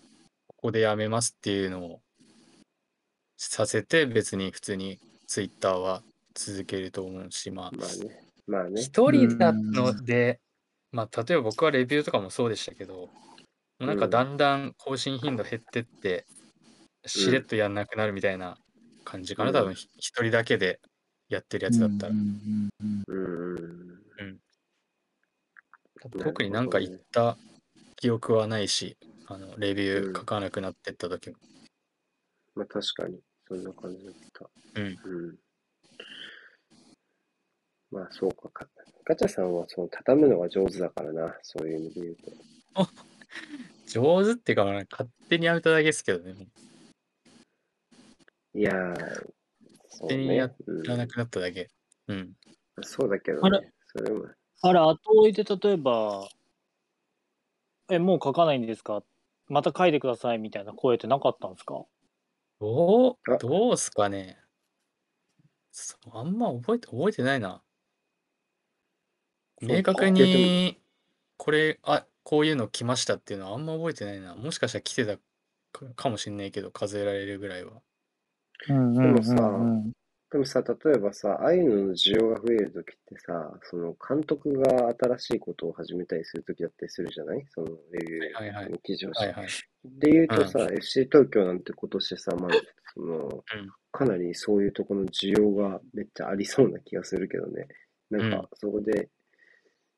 [0.46, 2.00] ここでやめますっていうのを
[3.36, 6.02] させて別に普通にツイッターは
[6.34, 8.20] 続けると思うし、まあ、まあね。
[8.46, 8.80] まあね。
[8.80, 10.40] 一人なので、
[10.92, 13.10] まあ、例えば僕はレビューとかもそうでしたけど、も
[13.80, 16.24] うなんかだんだん更新頻度減ってって、
[17.04, 18.56] しれっとやんなくなるみたいな
[19.04, 20.80] 感じかな、うん多分ひ一人だけで
[21.28, 22.12] やってるやつだったら。
[22.12, 23.81] うんうんうーん。
[26.10, 27.36] 特になんか言った
[27.96, 31.36] 記憶はないし、あのレビュー書かなくなってった時も。
[32.54, 34.50] まあ確かに、そんな感じだった。
[34.80, 34.86] うん。
[34.86, 35.38] うん。
[37.90, 38.68] まあそうかか。
[39.04, 42.32] ガチャさんはその畳むのが上手だからな、そういう意味で言うと。
[43.86, 46.34] 上手っていうか、まあ勝手にやめただけですけどね。
[48.54, 48.96] いやー、
[49.88, 50.50] そうね手にや。
[50.84, 51.68] らなくなっただけ。
[52.08, 52.34] うん。
[52.82, 53.72] そうだけどね。
[53.86, 54.26] それも、
[54.64, 56.28] あれ、後追いで例えば、
[57.90, 59.04] え、もう書かないんですか？
[59.48, 61.84] また書いてくださいみたいな声ってなかったんですか？
[62.60, 64.42] どうあ、どうすかね。
[66.12, 67.62] あんま覚えて、覚えてないな。
[69.60, 70.80] 明確いやでもに、
[71.36, 74.34] これ、あ、こういうの来ましたっていうのはあんま覚えてないな。
[74.36, 75.18] もしかしたら来てた
[75.72, 77.82] かかもしんないけど、数えられるぐらいは。
[78.68, 79.92] うんうんうんうんうん。
[80.32, 87.44] でもさ、例えばさ、ああいうのの需要が増えるときってさ、その監督が新しいことを始めたりするときだったりするじゃない？
[87.50, 89.46] そのレビューの記事をしはいはい。
[89.84, 92.50] で言うとさ、FC 東京なんて今年さ、まあ、
[92.94, 93.42] その、うん
[93.94, 97.68] かなりそういうところの需要がめっちゃありそうな気がするけどね。
[98.08, 99.10] なんうんか、そこで、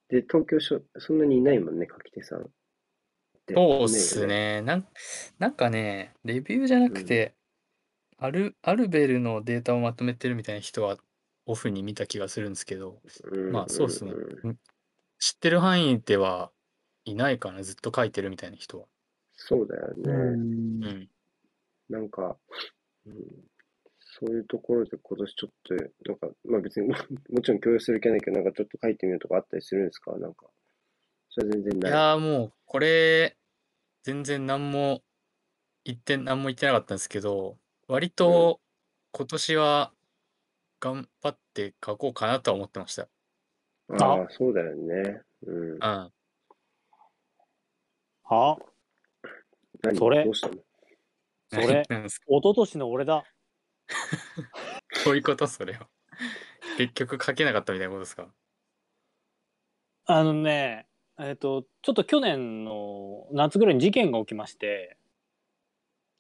[0.09, 2.42] で、東京しょ、そんなにいないもんね、書き手さん。
[3.47, 4.25] でそうっす。
[4.25, 4.62] いね。
[4.62, 4.87] なん
[5.38, 7.37] なんかね、レビューじゃなくて、
[8.24, 10.96] アル、アルベルのデータをまとめてるみたいな人は
[11.44, 12.98] オフに見た気がするんですけど、
[13.30, 14.58] うんまあそうっすねんん
[15.18, 16.50] 知ってる範囲では
[17.04, 18.87] いないかな、ずっと書いてるみたいな人は。
[19.34, 19.94] そうだよね。
[20.06, 21.08] うんうん。
[21.90, 22.38] なんか、
[23.06, 23.14] うん、
[24.00, 26.94] そういうところで今年ちょっと、なんか、まあ別にも
[27.28, 30.16] もちろん共有する気はないけど、なんかちょっと書いてみるとかあったりするんですか？
[30.18, 30.46] なんか。
[31.28, 31.92] それは全然いない。
[31.92, 33.37] やーもう、これ、
[34.02, 35.02] 全然何も
[35.84, 38.61] 言って、何も言ってなかったんですけど、割と
[39.12, 39.92] 今年は
[40.81, 43.09] 頑張って書こうかなとは思ってました。
[44.01, 45.20] ああ、そうだよね。
[45.47, 45.73] うん。
[45.73, 45.81] うん。
[45.83, 46.11] あ、
[49.83, 49.97] 何？
[49.97, 50.25] それ？
[50.25, 50.55] どうしたの？
[51.53, 51.85] それ？
[51.88, 52.27] なんですか？
[52.29, 53.25] 一昨年の俺だ。
[55.05, 55.88] どういうことそれは？
[56.79, 58.29] 結局書けなかったみたいなことですか？
[60.07, 60.87] あのね、
[61.18, 64.97] えっと、ちょっと去年の夏ぐらいに事件が起きまして、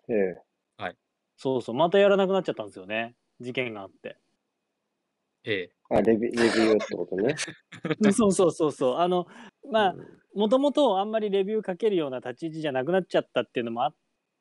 [0.08, 0.43] ええ。
[1.36, 3.14] そうそう、またやらなくなっちゃったんですよね。
[3.40, 4.16] 事件があって。
[5.44, 5.72] ええ。
[5.90, 7.36] あ、レビレビューってことね。
[8.12, 8.96] そうそうそうそう。
[8.96, 9.26] あの、
[9.70, 13.94] まあう、んもともとあんまりレビュー書けるような立ち位置じゃなくなっちゃったっていうのもあっ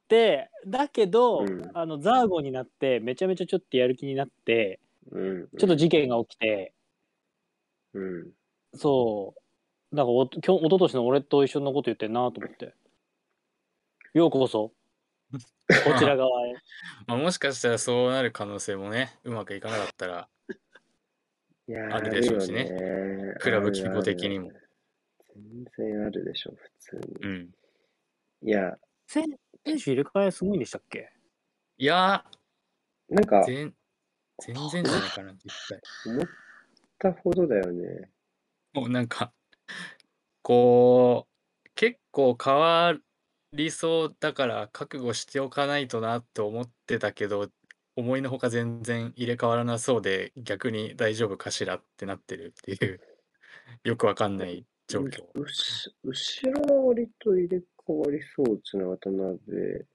[0.07, 4.79] て、だけど、うんあの、ザーゴになって、めちゃめちゃちょっとやる気になって、
[5.11, 5.47] うん。
[5.57, 6.73] ちょっと事件が起きて、
[7.93, 8.31] うん。
[8.73, 9.35] そ
[9.91, 12.73] う、なんかお、きょ一昨年の俺と一緒のこと言ってんなと思って。
[14.13, 14.71] ようこそ、
[15.83, 16.53] こちら側へ。
[17.07, 20.29] まあ、もしかしたらそうなる可能性もね、うまくいかなかったら、
[21.67, 24.51] いやーあるでしょうしねねクラブ規模的にも
[25.33, 27.01] 全然あるでしょ、普通に。
[27.21, 27.55] うん。
[28.41, 29.25] いや、選
[29.65, 31.11] 選手入れ替えすごいんでしたっけ？
[31.77, 32.25] いや
[33.09, 33.75] なんかー、、全、
[34.39, 35.81] 全然じゃないかな、実際。
[36.05, 36.27] 思っ
[36.99, 38.09] たほどだよね。
[38.73, 39.33] もうなんか、
[40.41, 41.27] こ
[41.65, 42.97] う、結構変わ
[43.53, 47.49] りそうだから覚悟しておかないとなって思ってたけど、
[47.95, 52.99] 思いのほか全然入れ替わらなそうで、逆に大丈夫かしらってなってるっていう、
[53.83, 55.23] よくわかんない状況。
[55.35, 58.83] うし後ろは割と入れ替わりそうですね。
[58.83, 59.85] 渡辺、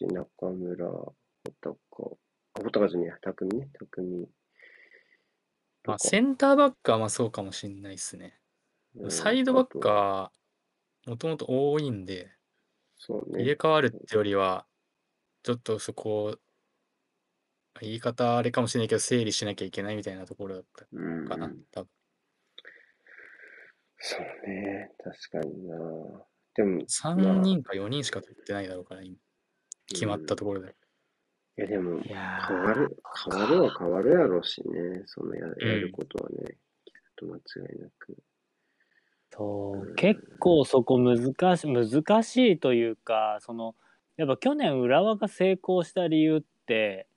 [0.00, 1.14] 剛、中村、穂
[1.62, 2.18] 高。
[2.54, 4.28] あ、穂高じゃねえや、匠ね、匠。
[5.84, 8.38] まあ、センターバックはまあそうかもしんないですね。
[8.96, 10.30] うんサイドバックは、
[11.06, 12.32] もともと多いんで、
[12.96, 13.52] そう入れね。
[13.54, 14.66] 替わるってよりは、
[15.42, 16.38] ちょっとそこを、
[17.80, 21.28] 言い方あれかもしれないけど、整理しなきゃいけないみたいなところだったうん。
[21.28, 21.88] かな、多分。
[23.98, 25.76] そうね、確かにな。
[26.54, 29.16] でも、3人か4人しか取ってないだろうから、今。
[29.88, 30.74] 決まったところで。
[31.56, 32.96] いや、でも、いや変わる、
[33.30, 37.40] 変わるは変わるやろうしね、そのやんやることはね、きっと間違
[37.76, 38.16] いなく。
[39.36, 43.74] そう結構そこ難し難しいというかその
[44.16, 47.08] やっぱ去年浦和が成功した理由って、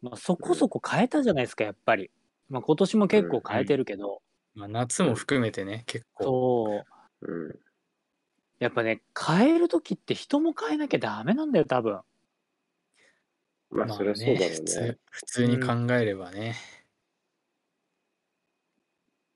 [0.00, 2.10] まあ、そこそこ変えたじゃないですかやっぱり、
[2.48, 4.22] まあ、今年も結構変えてるけど、
[4.54, 6.24] まあ、夏も含めてね、結構。
[6.24, 6.84] そ
[7.20, 7.58] ううん。
[8.58, 12.00] やっぱね変える時って人も変えなきゃダメなんだよ多分
[13.70, 14.98] まあ、そりゃそうだろう普ね通。
[15.10, 16.54] 普通に考えればね。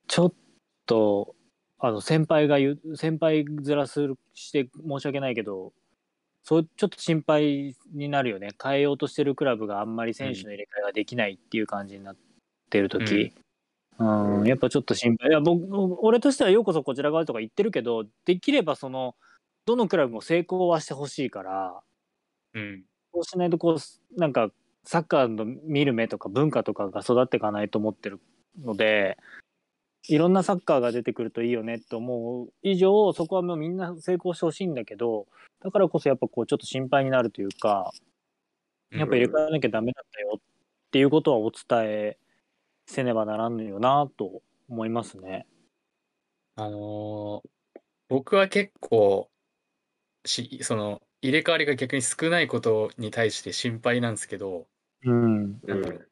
[0.09, 0.35] ちょっ
[0.87, 1.35] と
[1.80, 5.72] あの先輩が言う先輩面するして申し訳ないけど
[6.42, 8.48] そうちょっと心配になるよね。
[8.62, 12.16] 変えようとしてるクラブがあんまり選手の入れ替えができないっていう感じになっ
[12.70, 13.32] てる時、
[13.98, 14.40] うん。
[14.40, 14.46] うん。
[14.46, 15.28] やっぱちょっと心配。
[15.30, 15.66] いや僕
[16.00, 19.14] 俺としてはようこそこちら側とか言ってるけどできればその
[19.66, 21.80] どのクラブも成功はしてほしいから
[22.54, 22.84] うん。
[23.12, 24.50] そうしないとこうなんか
[24.84, 28.18] サッカーの見る目とか文化とかが育っていかないと思ってる
[28.64, 29.18] ので
[30.08, 35.26] いろんなサッカーが出てくるといいよねって思う以上そこはもうみんな成功してほしいんだけど
[35.62, 37.90] だからこそやっぱこうちょっと心配になるというか
[38.90, 40.40] やっぱ入れ替えなきゃダメだったよっ
[40.90, 42.18] ていうことはお伝え
[42.86, 45.46] せねばならんのよなと思いますね。
[46.56, 47.50] あのー
[48.10, 49.30] 僕は結構
[50.24, 54.66] し、その入れ替わりが逆に少ないことに対して心配なんですけど、
[55.04, 55.60] うん。
[55.62, 56.09] なんだろう。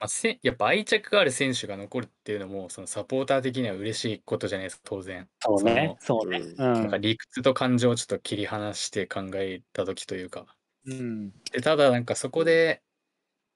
[0.00, 5.28] まあ、せやっぱ愛着がある選手が残るっていうのも、そのサポーター的には嬉しいことじゃないですか、当然。
[5.40, 5.96] そうね。
[6.00, 6.38] そうね。
[6.38, 7.00] うなんかん。
[7.02, 10.46] 理屈と感情をちょっと切り離して考えた時というか。
[10.86, 11.32] うん。
[11.52, 12.82] で、ただなんかそこで、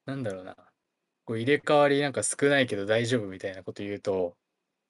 [0.07, 0.55] なんだろうな、
[1.25, 4.37] こう入れ替わりなんか少ないけど大丈夫みたいなこと言うと、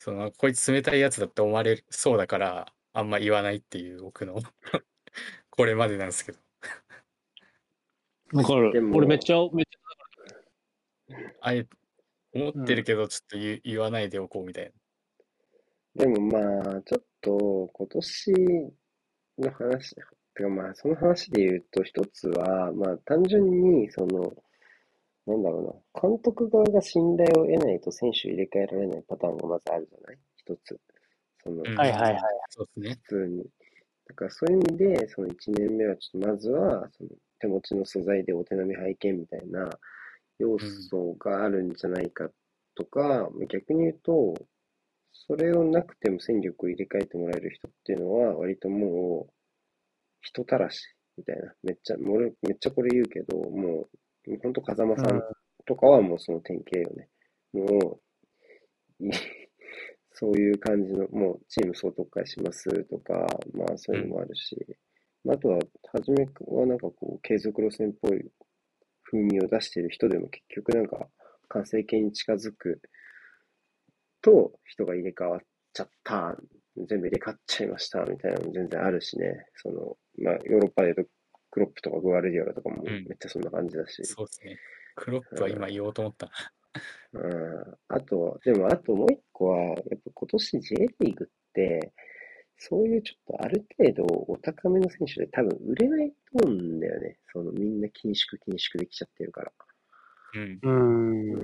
[0.00, 4.40] そのこいつ冷たいやつだって思われそうだから、あんま言わないっていう僕の
[5.50, 6.38] これまでなんですけど。
[8.32, 8.72] わかる。
[8.72, 9.76] でも俺めっちゃ、めっち
[11.40, 11.66] あえ
[12.32, 14.72] 思ってるけど、ちょっと言,、言わないでおこうみたい
[15.94, 16.38] でもま
[16.78, 18.32] あ、ちょっと今年
[19.38, 19.94] の話、
[20.34, 24.34] てかまあ、その話で言うと一つは、まあ単純に、その、
[25.26, 30.18] なんだろうな、監督側が信頼を得ないと選手入れ替えられないパターンがまずあるじゃない？
[30.36, 30.80] 一つ。
[31.44, 31.80] その、な。
[31.82, 32.20] はいはいはい。
[32.50, 33.00] そうですね。
[33.04, 33.44] 普通に。
[34.06, 39.70] だからそういう意味で、その1年目はちょっとまずは、その手持ちの素材でお手並み拝見みたいな
[40.38, 42.28] 要素があるんじゃないか
[42.74, 44.34] とか、逆に言うと、
[45.12, 49.32] それをなくても戦力を入れ替えてもらえる人っていうのは、割ともう、
[50.20, 50.82] 人たらし
[51.16, 51.54] みたいな。
[51.62, 53.88] めっちゃ、俺めっちゃこれ言うけど、も
[54.26, 55.22] う、ほんと風間さん
[55.66, 57.08] とかはもうその典型よね。
[57.52, 58.00] も
[59.00, 59.10] う、い
[60.12, 64.56] そういう感じの、もうチーム総特化しますとか、まあそういうのもあるし、
[65.24, 65.58] まああとは、
[65.92, 68.30] 初めはなんかこう、継続路線っぽい
[69.14, 71.09] 風味を出している人でも結局なんか、
[71.48, 72.81] 完成形に近づく
[74.20, 75.40] と、人が入れ替わっ
[75.72, 76.37] ちゃった、
[76.77, 79.46] 全部入れ替わっちゃいました、みたいなのも全然あるしね。
[79.55, 81.12] その、まあヨーロッパで言うと、
[81.50, 84.05] クロップとかグアルディオラとかもうんめっちゃそんな感じだし。
[84.05, 84.59] そうですね。
[84.96, 86.31] クロップは今言おうと思った。
[87.12, 91.92] うんあと、でもあともう一個は、やっぱ今年 J リーグって、
[92.58, 97.18] そういうちょっとある程度お高めの選手で多分売れないと思うんだよね。
[97.32, 99.52] そのみんな緊縮緊縮できちゃってるから。
[100.34, 100.58] うん。
[100.62, 101.32] うん。
[101.32, 101.36] う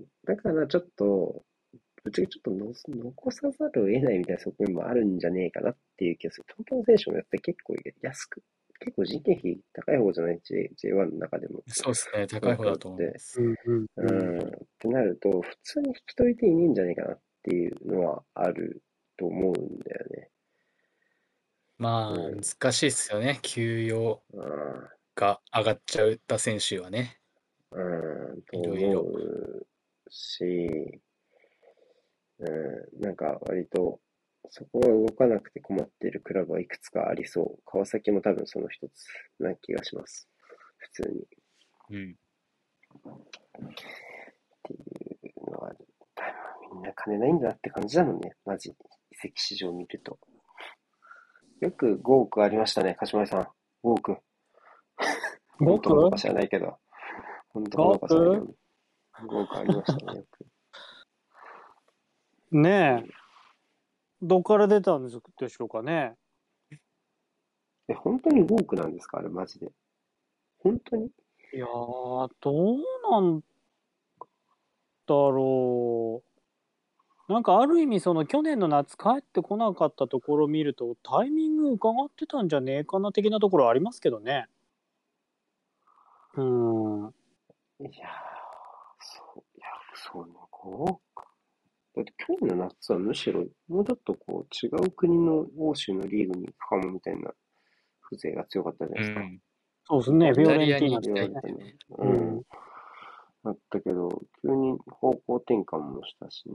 [0.00, 0.04] ん。
[0.26, 1.44] だからちょっと、
[2.04, 2.72] ぶっちゃけちょっとの
[3.04, 6.44] 残さざるを得ないみたいな側面もあるんじゃねえかなっていう気がする。
[6.48, 8.42] 東京の選手もやって結構安く、
[8.80, 11.62] 結構人件費高い方じゃない J、J1 の中でも。
[11.66, 12.26] そうですね。
[12.26, 13.40] 高い方だと思います。
[13.40, 13.56] うん。
[13.64, 13.86] うん。
[13.96, 18.82] うん、ってなると、普通に引き取り手いねえんじゃないかなっていうのはある
[19.16, 20.30] と思うんだよね。
[21.78, 23.38] まあ、うん難しいですよね。
[23.42, 27.20] 給与うん、が上がっちゃった選手はね。
[27.70, 27.80] う
[28.38, 29.66] ん、といろいろ思う
[30.10, 31.00] し、
[32.38, 34.00] うん、なんか割と、
[34.50, 37.58] そこが動かなくて困っているクラブはいくつかありそう。
[37.64, 39.06] 川崎も多分その一つ
[39.38, 40.28] な気がします。
[40.78, 41.26] 普通に。
[41.90, 42.16] うん。
[42.16, 43.24] っ
[44.62, 44.76] てい
[45.46, 45.74] うのは、
[46.14, 46.24] 多
[46.70, 48.32] 分みんな金ないんだって感じだもんね。
[48.44, 48.70] マジ。
[48.70, 48.74] 移
[49.16, 50.18] 籍市場を見ると。
[51.60, 53.42] よく5億ありましたね、柏木さん。
[53.42, 53.46] 5
[53.82, 54.12] 億。
[55.60, 56.78] 5本当知らないけど。
[57.48, 58.54] 本当かどうか知らないけど。
[59.26, 60.46] 5億ありましたね、よく。
[62.52, 63.10] ねえ。
[64.22, 65.20] どっから出たんでしょ
[65.64, 66.16] うかね。
[67.88, 69.72] え、本当に5億なんですかあれ、マジで。
[70.62, 71.06] 本当に？
[71.06, 71.10] い
[71.56, 72.78] やー、どう
[73.10, 73.44] なんだ
[75.08, 76.27] ろう。
[77.28, 84.48] なんかある意味その去年の夏帰ってこなかったところを見るとタイミング伺ってたんじゃねえかな的なところありますけどね。
[86.36, 87.14] うん。
[87.80, 88.10] いやー、
[89.00, 91.00] そう、いや、そうね、5億。
[91.96, 97.32] だって去年の夏はむしろ、もうちょっとこう、違う国の欧州のリーグに行くかもみたいな
[98.02, 99.20] 風情が強かったじゃないですか。
[99.20, 99.40] うん。
[99.84, 100.32] そうですね。
[100.34, 101.76] フイィオレンティーナタリアに行とかね。
[101.98, 102.42] ううんん。
[103.44, 104.08] だったけど、
[104.42, 106.54] 急に方向転換もしたしね。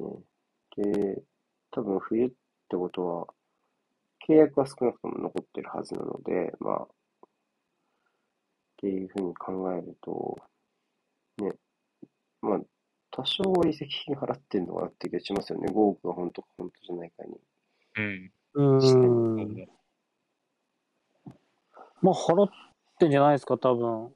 [0.76, 1.24] で、
[1.72, 2.30] 多分冬っ
[2.70, 3.28] てことは、
[4.28, 6.88] 契約は少なくとも残ってるはずなので、まあ、っ
[8.78, 10.38] ていうふうに考えると、
[11.38, 11.54] ね、
[12.42, 12.60] まあ、
[13.12, 15.68] 多少は移籍金払ってんのかなって気がしますよね。
[15.72, 17.40] 5億が本当か本当じゃないかに。
[17.96, 18.32] うん。
[18.56, 18.78] う
[19.36, 19.68] ん。
[22.02, 22.50] まあ払っ
[23.00, 24.14] てんじゃないですか、多分。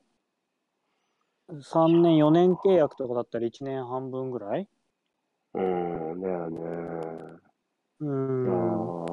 [1.62, 4.68] 3年、4年契約とかだったら1年半分ぐらい
[5.58, 6.60] うーん、だよね。
[7.99, 9.05] ういやーん。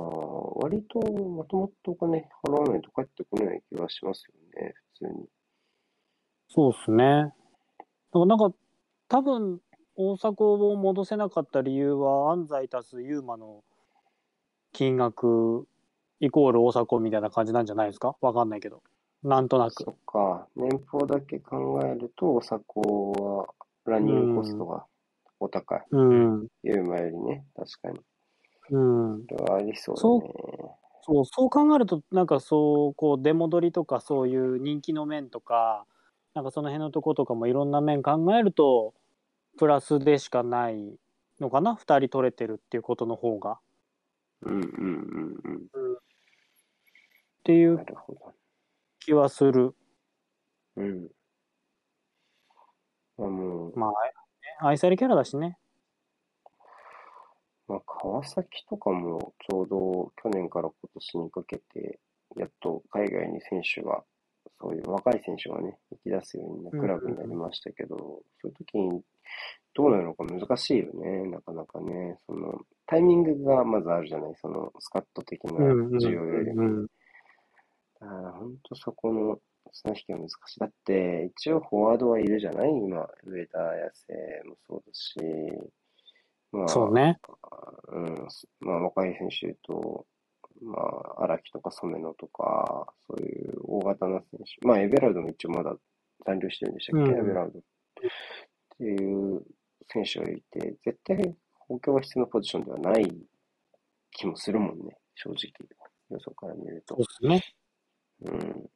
[0.57, 5.29] 割とまとまったお金払わないと帰ってこない気がしますよね、普通に。
[6.49, 7.05] そうですね。
[7.05, 7.35] だか
[8.21, 8.53] らなんか、
[9.09, 9.61] 多分、
[9.97, 13.65] 大迫を戻せなかった理由は、安西足すユーマの
[14.73, 15.67] 金額
[16.21, 18.17] イコール大迫みたいな感じなんじゃないですか？
[18.21, 18.83] わかんないけど。
[19.23, 19.93] なんとなくそ。
[19.93, 23.13] っか、年俸だけ考えると、おさこ
[23.85, 24.87] はランニングコストが
[25.45, 25.85] お高い。
[25.91, 26.49] うん。
[26.63, 28.01] ユーマよりね、確かに。
[28.71, 29.27] うん。
[29.29, 30.35] それはありそうだね。
[31.03, 35.87] そう、そう考えると、なんかそう、こう、出戻りとか、そういう人気の面とか、
[36.35, 38.95] なんかその辺のとことかもいろんな面考えると、
[39.59, 40.99] プラスでしかない
[41.41, 43.59] のかな、二人取れてるっていうことの方が。
[44.43, 45.95] うんうんうんうん。
[45.95, 45.99] っ
[47.45, 47.85] ていう。
[49.01, 49.75] 気はする。
[50.77, 51.09] うん。
[53.19, 53.93] まあもう、まあ、
[54.61, 55.59] 愛されキャラだしね。
[57.67, 61.99] まあ、川崎とかもちょうど去年から今年にかけて、
[62.37, 64.03] やっと海外に選手が、
[64.61, 69.03] そういう若い選手がね、行き出すようなクラブになりましたけど、そういう時に
[69.75, 72.19] どうなるのか難しいよね、なかなかね。
[72.27, 76.63] その、タイミングがまずあるじゃない、そのスカット的な需要よりも。
[76.63, 76.87] うん
[78.01, 79.39] だから本当そこの
[79.73, 80.61] 綱引きは難しい。
[80.61, 82.71] だって、一応フォワードはいるじゃない？
[82.71, 85.17] 今、上田綺世もそうだし、
[86.53, 87.19] まあ、そうね。
[87.89, 88.29] うん、
[88.61, 90.07] まあ、若い選手と、
[90.63, 94.67] まあ、荒木とか染野とか、そういう大型な選手。
[94.67, 95.75] まあ、エベラルドも一応まだ
[96.25, 97.59] 残留してるんでしたっけ、うんエベラルド。
[97.59, 97.63] っ
[98.79, 99.43] ていう
[99.89, 103.27] 選手がいて、絶対補強が必要なポジションではない
[104.13, 105.51] 気もするもんね、正直。
[106.11, 107.29] 予想から見るとそう。
[107.31, 107.55] ですね。
[108.27, 108.71] うん。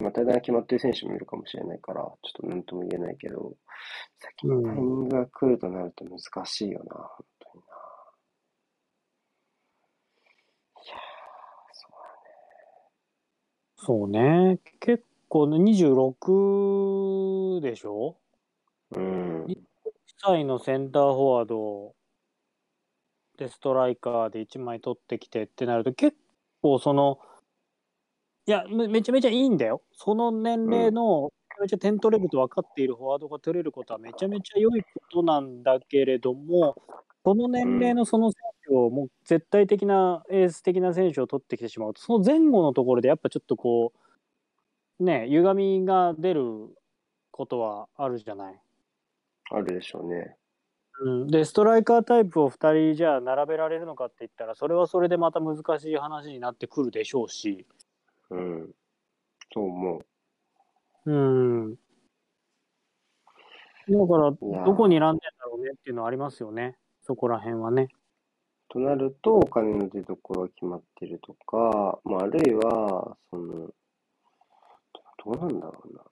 [0.00, 3.56] まあ、対談が決まってる選手もいるかもしれないから、ちょっと何とも言えないけど、
[4.18, 7.74] 先にタイミングが来るとなると難しいよな、本当にな。
[10.84, 10.98] いやー、
[11.72, 11.92] そう
[13.76, 14.58] そうね。
[14.80, 18.16] 結構ね、26でしょ？
[18.90, 19.06] だね。
[19.06, 19.10] う
[19.44, 19.46] ん。
[19.46, 19.58] 1
[20.18, 21.94] 歳のセンターフォワード
[23.38, 26.16] でストライカーで1枚取ってきてってなると結
[26.62, 27.18] 構その
[28.46, 29.82] いやめめちゃめちゃいいんだよ。
[29.92, 36.76] その年齢のめちゃめちゃ点取れると分かっているフォワードが取れることはめちゃめちゃ良いことなんだけれども
[37.24, 43.92] その年齢のその選手をもう絶対的なエース的な選手を取ってきてしまうとその前後のところでやっぱちょっとこ
[45.00, 46.68] うね歪みが出る
[47.32, 48.60] ことはあるじゃない？
[49.50, 50.36] あるでしょうね。
[51.00, 57.66] うん、でストライカータイプを2人じゃあ並べられるのかって言ったらそれはそれでまた難しい話になってくるでしょうし、
[58.30, 58.74] うん。
[59.52, 60.02] そう思
[61.06, 61.76] うん、だ
[64.08, 67.82] からどこに選んでんだろうねっていうのはありますよねそこら辺はね。
[67.84, 67.88] う。
[68.68, 73.68] となると、お金の出所が決まってるとか、まあ、あるいは、その、
[75.24, 76.02] どどうなんだろうな。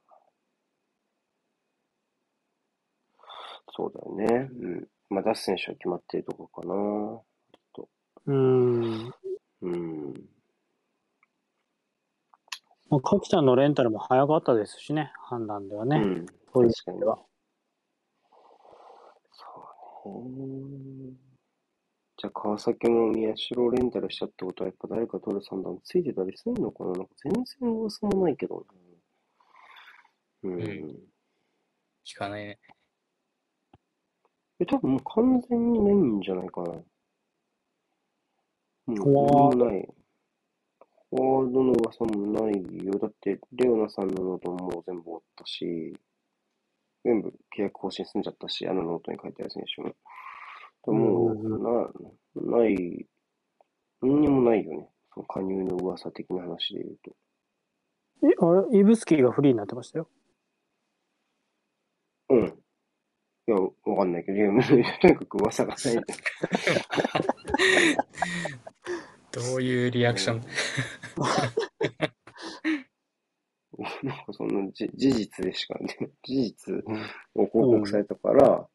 [3.76, 4.48] そうだよね。
[4.60, 4.88] うん。
[5.10, 6.74] まあ、出す選手は決まってるとこかな。
[8.26, 9.10] うん
[9.60, 9.93] うん。
[12.94, 15.96] まあ、かきちゃんのレンタルも早かったですしね判断ではね。
[15.96, 16.26] うん。
[16.52, 16.68] そう。
[16.68, 17.18] では
[19.32, 21.12] そうね。
[22.16, 26.92] じゃあ、川崎も宮代レンタルしたってことは、やっぱ誰か取る算段ついてたりするのかな？
[26.92, 28.64] なんか全然噂もないけど
[30.44, 30.50] な。
[30.50, 30.62] うん。
[30.62, 30.96] うん
[32.06, 32.60] 聞かないね。
[34.60, 36.74] え、多分もう完全にないんじゃないかな。
[38.86, 39.88] もう、ない。
[41.16, 42.54] フォワードの噂もない
[42.84, 42.98] よ。
[42.98, 45.94] だって、レオナさんのノートももう全部終わったし、
[47.04, 49.94] 全部契約更新済んじゃったし、あのノートに書いてある選手も。
[50.86, 53.06] もうんうんう、な、ない、
[54.02, 54.88] 何にもないよね。
[55.14, 57.16] その加入の噂的な話で言うと。
[58.24, 58.78] えあれ？
[58.80, 60.08] イブスキーがフリーになってましたよ。
[62.30, 62.46] うん。
[63.46, 64.48] いや、わかんないけど、いや、
[65.00, 65.94] とにかく噂がない。
[69.32, 70.42] どういうリアクション？
[74.02, 76.82] なんかそのじ事実でしかね、事実うん
[77.42, 78.68] を報告されたから、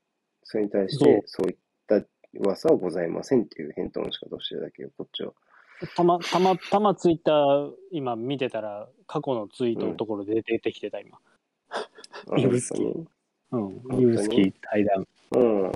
[0.44, 5.34] それに対して、そういった噂はございませんっていう返答の仕方をしてるだけよ、こっちは。
[5.96, 11.18] たまたまたまツイッター今見てたら過去のツイートのところで出てきてた今。
[11.70, 13.06] あイブスキー
[13.52, 14.02] 本うん。
[14.02, 15.08] イブスキー対談。
[15.32, 15.72] うん。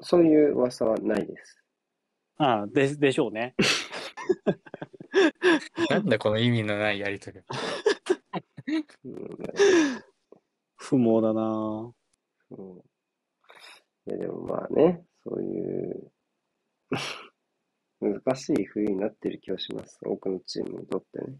[0.00, 1.58] そういう噂はないです。
[2.36, 3.54] ああででしょうね。
[5.90, 7.40] なんだこの意味のないやりとり。
[9.04, 9.28] うん
[10.76, 11.92] 不毛だな
[12.50, 12.82] うん、い
[14.06, 16.12] や、でもまあね、そういう
[18.22, 19.98] 難しい冬になってる気はします。
[20.02, 21.36] 多くのチームにとってね。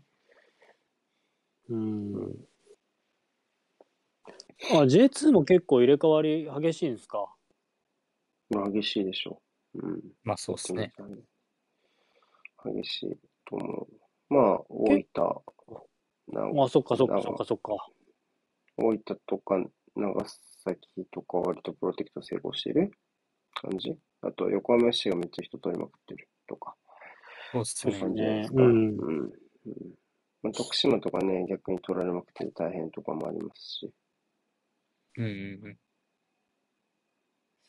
[1.69, 2.49] うん。
[4.73, 7.33] あ、J2 も結構入れ替わり激しいんですか？
[8.51, 9.41] まあ激しいでしょ
[9.75, 9.87] う。
[9.87, 10.03] うん。
[10.25, 10.93] まあそうですね。
[12.65, 13.19] 激しい
[13.49, 14.35] と思う。
[14.35, 15.05] まあ、大分、
[16.29, 17.77] なあ、そっかそっかそっかそっか。
[18.77, 19.57] 大分とか
[19.97, 20.25] 長
[20.65, 22.91] 崎とか割とプロテクト成功してる
[23.55, 23.97] 感じ？
[24.21, 26.77] あと、横浜市がめっちゃ人取りまくってるとか。
[27.53, 27.93] そうっすね。
[27.95, 28.63] そういう感じじゃないですか？
[28.63, 29.31] うんうんうん
[30.43, 33.91] まあ、徳島とかね、逆に取られまくって大変とかもありますし、
[35.17, 35.79] うんうんうん。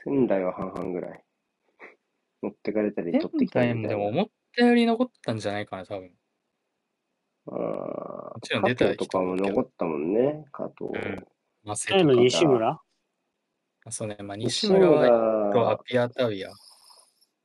[0.04, 1.24] 仙台は半々ぐらい。
[2.44, 4.22] 持ってかれたり取って仙きたり台もでもみたいな。
[4.22, 6.12] 思ったより残ったんじゃないかな、多分。
[7.48, 10.92] ああもちろん出た加藤とかも残ったもんね、加藤。
[10.94, 11.28] うん。
[11.64, 12.14] マセ誰の。
[12.16, 12.80] 西村？
[13.86, 16.52] あそうね、まあ西西村はとア村、ピアタウィア。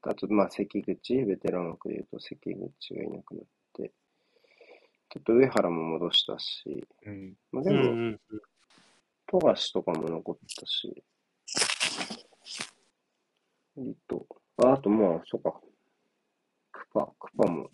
[0.03, 2.39] あと、まあ、関口、ベテラン枠で言うと関
[2.79, 3.93] 口がいなくなって、
[5.09, 7.35] ちょっと上原も戻したし、うん。
[7.53, 8.21] まあ、うんうでも、んうん。
[9.27, 11.03] 富樫とかも残ったし、
[13.77, 14.27] 割と、
[14.63, 15.61] ああとまあ、そうか、
[16.95, 17.69] クパ、クパも、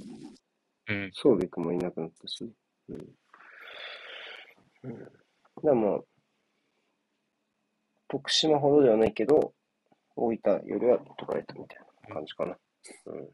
[0.89, 1.11] うん。
[1.13, 2.51] ソービックもいなくなったしね。
[2.89, 2.97] うん。
[4.83, 4.99] うん、
[5.63, 6.01] でもまあ、
[8.09, 9.53] 徳島ほどではないけど、
[10.17, 12.57] 大分よりは取られたみたいな感じかな。
[13.07, 13.29] うん。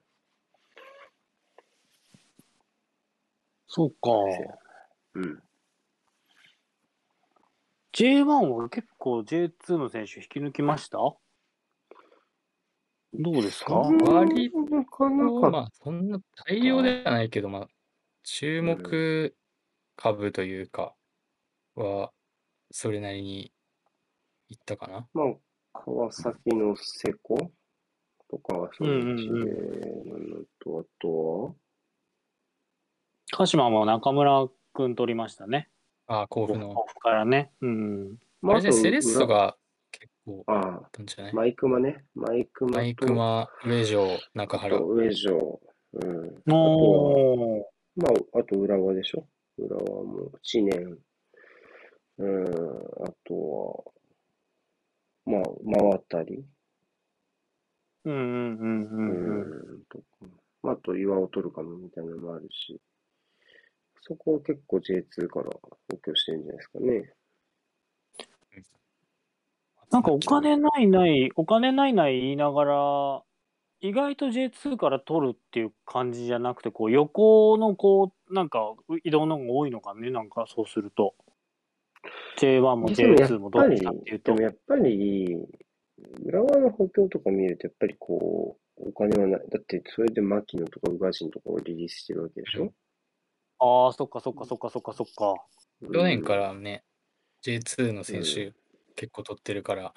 [3.68, 4.11] そうか。
[5.14, 5.43] うん。
[7.93, 10.99] J1 は結構 J2 の選手引き抜きました？
[13.19, 13.75] どうですか？
[13.75, 17.69] 割なかなかまあ、そんな大量ではないけど、まあ、
[18.23, 19.35] 注目
[19.97, 20.95] 株というか、
[21.75, 22.12] は、
[22.71, 23.53] それなりに
[24.49, 25.07] いったかな？
[25.14, 25.35] まあ、
[25.73, 27.51] 川崎の瀬古？
[28.29, 31.55] とかはそのうちで、うんと、あとは、
[33.31, 35.69] 鹿島も中村くん取りましたね。
[36.09, 36.75] ああ、甲府の。
[36.75, 37.53] 甲府からね。
[37.61, 38.17] うん。
[38.43, 39.57] まあれじゃセレッソ裏が
[40.47, 41.33] ああったんじゃない？
[41.33, 42.05] あ、マイクマね。
[42.14, 44.87] マイクマと、マイクマ、上条、中原あと。
[44.87, 45.61] 上条、
[45.93, 46.43] うん。
[46.53, 47.64] あとは、おー。
[47.97, 49.27] まあ、あと浦和でしょ？
[49.59, 50.99] 浦和も知念。
[52.18, 52.45] うん、
[53.07, 53.85] あと
[55.27, 56.45] は、まあ、真渡り。
[58.05, 59.79] うんうんうんううんうん。
[59.81, 60.05] ん、とか。
[60.62, 62.81] まあ、あと岩尾取るかもみたいなのもあるし。
[64.03, 65.51] そこを結構 J2 から
[65.91, 67.12] 補強してるんじゃないですかね。
[69.91, 73.22] なんかお金ないない、お金ないない言いながら、
[73.80, 78.74] 意外と J2 から取るっていう感じじゃなくて、こう横のこう、なんか
[79.05, 81.14] 移動の方が多いのかね、なんかそうすると。
[82.39, 84.43] J1 もでもや J2 もどっちかっていうとでも。
[84.43, 85.37] やっぱり、
[86.24, 89.49] 浦和の補強とか見ると、やっぱりこう、お金はない。
[89.49, 92.72] だって、それで牧野とか宇賀神とかをリリースしてるわけでしょ？
[93.59, 95.34] ああ、そっかそっかそっかそっかそっか。
[95.80, 96.84] 去年からね、
[97.43, 98.53] J2 の選手
[98.97, 99.94] 結構取ってるから、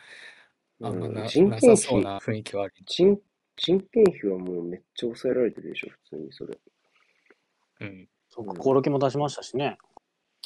[0.81, 2.73] あんまな,、うん人な件費、さそうな雰囲気はある。
[2.85, 3.19] 人、
[3.55, 6.57] 人件費はもうめっちゃ抑えられてるでしょ、普通にそれ。
[7.81, 8.09] うん。
[8.29, 9.77] そっか、コロキも出しましたしね。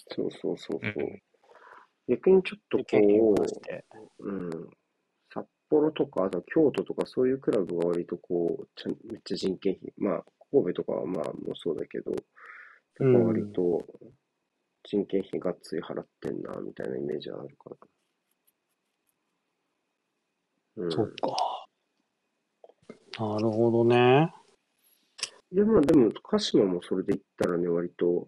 [0.09, 0.93] そうそうそうそう。
[0.95, 1.21] うん
[2.07, 3.35] 逆にちょっとこ。
[4.19, 4.49] う、うん、
[5.33, 12.11] 札幌とか、あと京都とかそういうクラブが割とこう、ちゃんめっちゃ人件費、まあ、神戸とかはまあもうそうだけど、
[12.99, 13.81] 割と
[14.83, 17.77] 人件費がっつり払ってんな、みたいなイメージはあるから。
[20.77, 20.91] うん。
[20.91, 21.67] そっか。
[23.19, 24.33] なるほどね。
[25.51, 28.27] で、まあでも、鹿島もそれで言ったらね、割と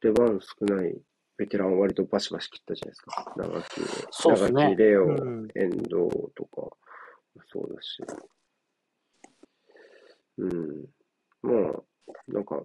[0.00, 0.94] 出番少ない
[1.38, 3.34] ベテランを割とバシバシ切ったじゃないですか。
[3.36, 5.88] 長木、そうっすね長木、レオ、うん遠藤
[6.34, 6.76] とかも
[7.50, 8.02] そうだし。
[10.38, 10.86] うん。
[11.42, 11.82] まあ、
[12.28, 12.62] なんか、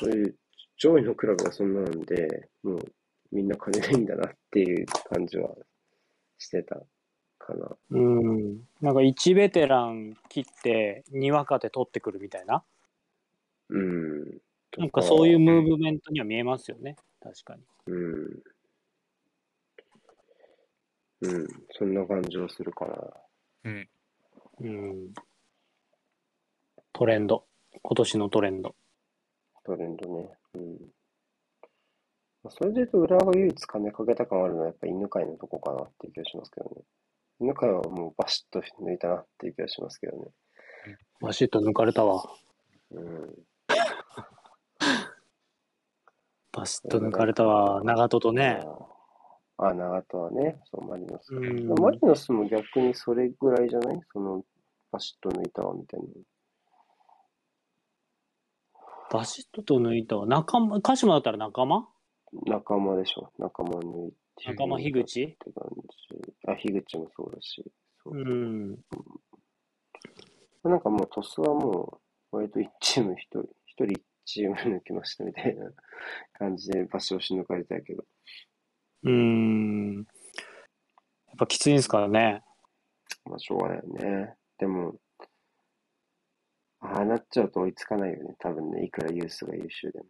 [0.00, 0.36] そういう
[0.78, 2.78] 上位のクラブがそんななんで、もう
[3.32, 5.54] みんな金ないんだなっていう感じは
[6.38, 6.80] してた
[7.46, 7.76] かな。
[7.90, 8.58] うん。
[8.80, 12.64] なんか1ベテラン切って2若手取ってくるみたいな。
[13.68, 14.38] うん。
[14.70, 16.96] となんかそういうムーブメントには見えますよね。
[17.22, 17.62] 確かに。
[17.86, 18.42] うん。
[21.22, 22.94] うん、そんな感じはするかな。
[23.64, 23.88] うん。
[24.60, 25.14] うん。
[26.92, 27.44] トレンド。
[27.82, 28.74] 今年のトレンド。
[29.64, 30.30] トレンドね。
[30.54, 30.76] うん。
[32.42, 36.82] まあそれで言うと、浦和が唯一金かけた感あるのは、やっぱ犬飼のとこかなっていう気がしますけどね。
[37.40, 40.24] 犬飼はもうバシッと抜いたなっていう気がしますけどね。
[41.20, 42.22] バシッと抜かれたわ。
[42.90, 43.34] うん。
[46.52, 47.82] バシッと抜かれたわ。
[47.84, 48.62] 長門とね。
[49.58, 51.32] ああ、長門はね、そう、マリノス。
[51.32, 54.00] マリノスも逆にそれぐらいじゃない？
[54.12, 54.42] その、
[54.90, 56.06] バシッと抜いたわ、みたいな。
[59.10, 60.26] バシッと抜いたわ。
[60.26, 61.86] 仲間、鹿島だったら仲間？
[62.46, 63.30] 仲間でしょ。
[63.38, 64.16] 仲間抜いて。
[64.44, 65.24] 仲間樋口？
[65.24, 66.32] って感じ。
[66.46, 67.64] あ、樋口もそうだし。
[68.02, 68.78] そううん。
[70.62, 72.00] なんかもう、トスはも
[72.32, 75.70] う、割と1チーム1人、1人1チーム抜きましたみたいな
[76.34, 78.04] 感じで、バシ押し抜かれたけど。
[79.04, 79.96] うん。
[79.98, 80.06] やっ
[81.38, 82.42] ぱきついんですからね。
[83.24, 84.34] まあ、しょうがないよね。
[84.58, 84.96] でも、
[86.80, 88.34] ああなっちゃうと追いつかないよね。
[88.38, 90.06] 多分ね、いくらユースが優秀でも。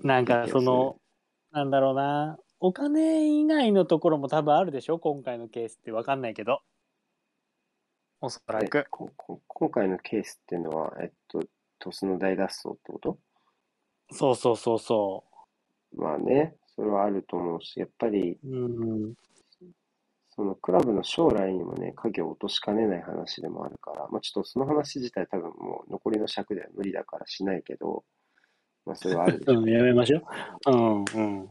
[0.00, 1.00] なんかその、
[1.52, 4.98] なんだろうな、お金以外のところも多分あるでしょ？
[4.98, 6.60] 今回のケースってわかんないけど。
[8.20, 8.86] おそらえく。
[8.90, 11.42] ここ今回のケースっていうのは、えっと、
[11.78, 13.18] トスの大脱走ってこと？
[14.12, 15.24] そうそうそうそ
[15.96, 18.48] まあね、それはあると思うし、やっぱり、う。
[18.48, 19.14] うん。
[20.28, 28.04] そのクラブの将来にもね、影を落としかねない話でもあるから、まあちょっとその話自体多分もう残りの尺では無理だからしないけど、
[28.86, 30.18] まあそれはあるでしょ うん、やめましょ
[30.66, 30.70] う。
[30.70, 31.48] うん、うん。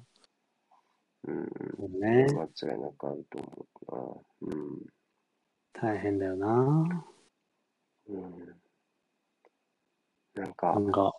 [1.28, 1.46] うん。
[1.78, 2.26] そうね。
[2.34, 4.56] 間違いなくあると思うな。
[4.56, 4.86] うん。
[5.74, 7.06] 大変だよな。
[8.08, 8.56] うん。
[10.36, 11.14] なんかな、んか、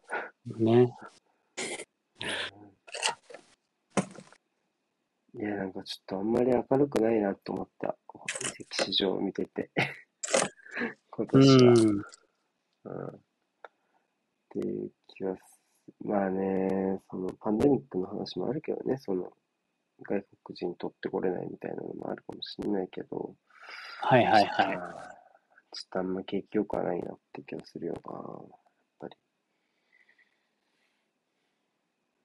[0.59, 0.92] ね。
[5.34, 7.96] いや、なんかちょっとあんまり明るくないなと思った。
[8.07, 9.70] こう移籍市場を見てて。
[11.11, 11.72] 今う年は。
[11.72, 11.76] ん。
[12.84, 13.07] うん。
[13.09, 13.20] っ
[14.51, 15.42] ていう気はす、
[16.05, 19.32] まあね、そのパンデミックの話もあるけどね、その
[20.09, 23.34] 外国人取ってこれないみたいなのもあるかもしれないけど、
[24.03, 24.76] はいはいはい。
[24.76, 25.20] まあ
[25.72, 28.61] ちょっとあんま景気良くはないなって気がするよな、やっ
[28.98, 29.16] ぱり。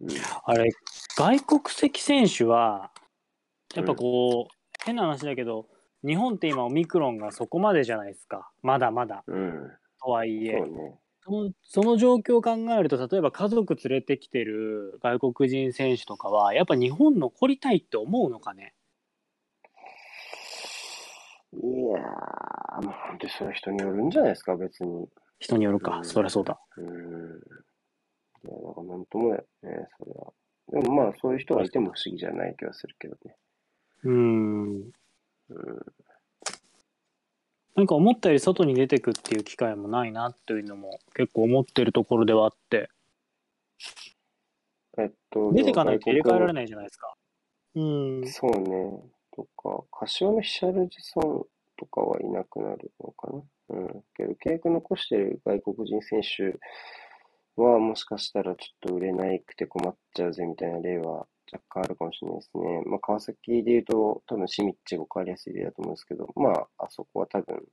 [0.02, 0.10] うん。
[0.46, 0.72] あれ、
[1.16, 2.92] 外国籍選手は、
[3.76, 4.54] やっぱこう、
[4.84, 5.68] 変な話だけど、
[6.04, 8.52] 日本って今オミクロンがそこまでじゃないですか。
[8.64, 9.24] まだまだ。
[9.28, 9.72] うん。
[10.04, 10.70] とはいえそう。
[10.70, 11.00] ね。
[11.26, 18.74] そのその状況を考えると例えば家族連れてきてる外国人選手とかはやっぱ日本残りたいって思うのかね？
[21.54, 25.08] いやー、まあ、本当にそれは人によるんじゃないですか、別に。
[25.40, 26.86] 人によるか、うんそりゃそうだうん。
[26.86, 26.90] い
[28.44, 30.34] や、なんかなんともだよね、それは。
[30.84, 33.36] でもまあ、そういう人がいても不思議じゃない気がするけどね。
[34.04, 34.92] うんうん。
[37.76, 42.90] なんか思ったより外に出てくっていう機会もないなっていうのも結構思ってるところではあって
[44.98, 46.54] えっと、出てかないと入れ替えられい。
[46.54, 47.14] ないじゃないですか
[47.76, 49.04] うんそうね。
[49.36, 51.46] とか、柏のヒシャルジソン
[51.78, 53.44] とかはいなくなるのかな。
[53.70, 54.04] うん。
[54.16, 56.58] けど、契約残してる外国人選手
[57.62, 62.84] は、もしかしたらちょっと売れなくて困っちゃうぜみたいな例は若干あるかもしれないですね。
[62.86, 67.64] まあ、川崎で言うと、多分シミッチが分かりやすい例だと思うんですけど、まあ、あそこは多分、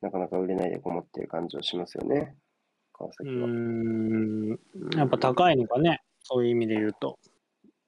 [0.00, 2.34] なかなか売れないで困ってる感じはしますよね。
[2.92, 3.46] 川う崎は。
[3.46, 4.58] んうん
[4.96, 7.18] やっぱ高いのかねそういう意味で言うと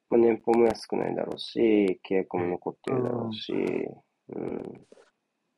[0.09, 4.57] まあ、年俸も安くないだろうし、契約も残ってるだろうし、うん。
[4.57, 4.61] っ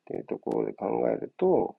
[0.05, 1.75] ていうところで考えると、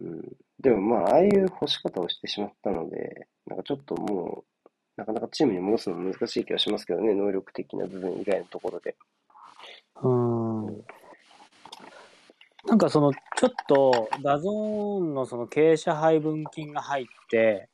[0.00, 0.22] うん。
[0.60, 4.51] でもまあ、ああいう干し方をしてしまったので、なんかちょっともう、
[4.96, 8.94] なかなかチームに戻すの難しい気がしますけどね、能力的な部分以外のところで。
[10.02, 10.84] うん
[12.64, 17.68] なんかそのちょっとダゾーンのその経営者配分金が入って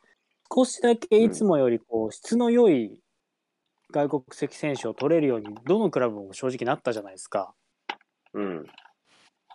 [0.52, 3.02] 少しだけいつもよりこう質の良い
[3.90, 7.54] 外国籍選手を取れるようにどのクラブも正直なったじゃないですか。
[8.32, 8.66] うん。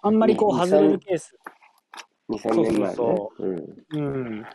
[0.01, 1.36] あんまりこうね外れるケース、
[2.30, 2.95] 2、3年前ね。
[2.95, 3.86] そううん。
[3.91, 4.45] うん、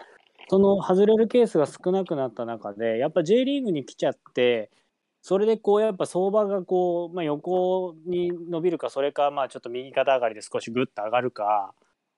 [0.48, 4.70] その外れるケースが少なくなった中でやっぱ J リーグに来ちゃって
[5.20, 11.74] それでこうやっぱ相場がこう、まあ、横に伸びるかそれかまあちょっと右肩上がりで少しグッと上がるか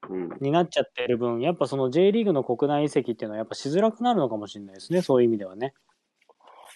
[0.09, 0.31] うん。
[0.41, 5.75] になっちゃってる分やっぱその J リーグの国内移籍っていうのはやっぱしづらくなるのかもしれないですねそういう意味ではね。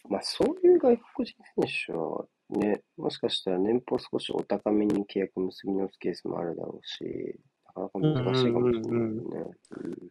[0.08, 7.38] まあ、そういう外国人選手はね、もしかしたら年俸少しお高めに契約結び直すケースもあるだろうし、
[7.76, 9.22] なかなか難しいかもしれないよね。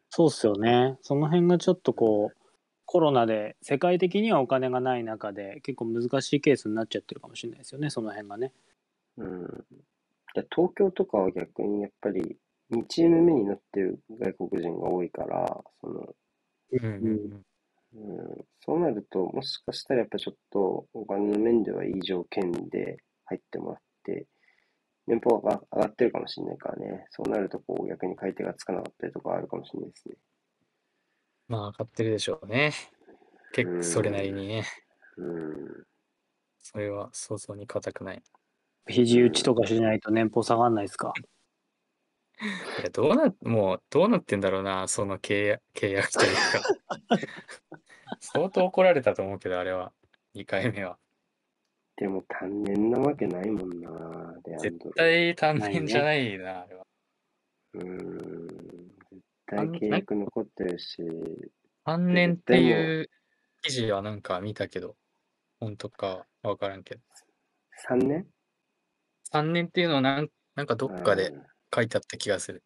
[0.10, 0.98] そうっすよね。
[1.02, 2.38] その辺がちょっとこう
[2.86, 8.52] コロナで世界的にはお金がない中で結構難しいケースになっちゃってるかもしれないですよねその辺がね。
[9.18, 9.66] うん。
[10.52, 12.38] 東京とかは逆にやっぱり
[12.72, 16.16] 2チーム目になってる外国人が多いから、その、
[16.72, 17.44] うんうん
[17.96, 24.26] うん、そうなると、もしかしたらやっぱちょっとお金の面ではいい条件で入ってもらって、
[25.08, 27.06] 年俸が上がってるかもしれないからね。
[27.12, 30.16] そうなるとこう逆に買い手がつかなかったりとかあるかもしれないですね。
[31.48, 32.74] まあ、上がってるでしょうね。
[33.54, 34.66] 結構それなりにね。
[35.18, 35.84] うん。
[36.60, 38.24] それは想像に難くない。
[38.88, 41.14] 肘打ちとかしないと年俸下がんないですか？
[42.80, 46.70] いや、どうな、もう、どうなってんだろうな、その契約、契約というか。
[48.22, 49.94] 相当怒られたと思うけど、あれは。
[50.34, 50.98] 2回目は。
[51.96, 53.90] でも単年なわけないもんな、
[54.46, 54.92] レアン絶ドロ。
[54.96, 56.86] 対単年じゃないな、あれは。
[57.74, 58.48] うん。
[58.48, 60.98] 絶対契約残ってるし、
[61.86, 63.10] 単年っていう
[63.62, 64.96] 記事はなんか見たけど、
[65.60, 67.02] 本当かわからんけど。
[67.90, 68.28] 3年
[69.32, 72.64] ？3年っていうのはなんなんかどっかでうん書いてあった気がする。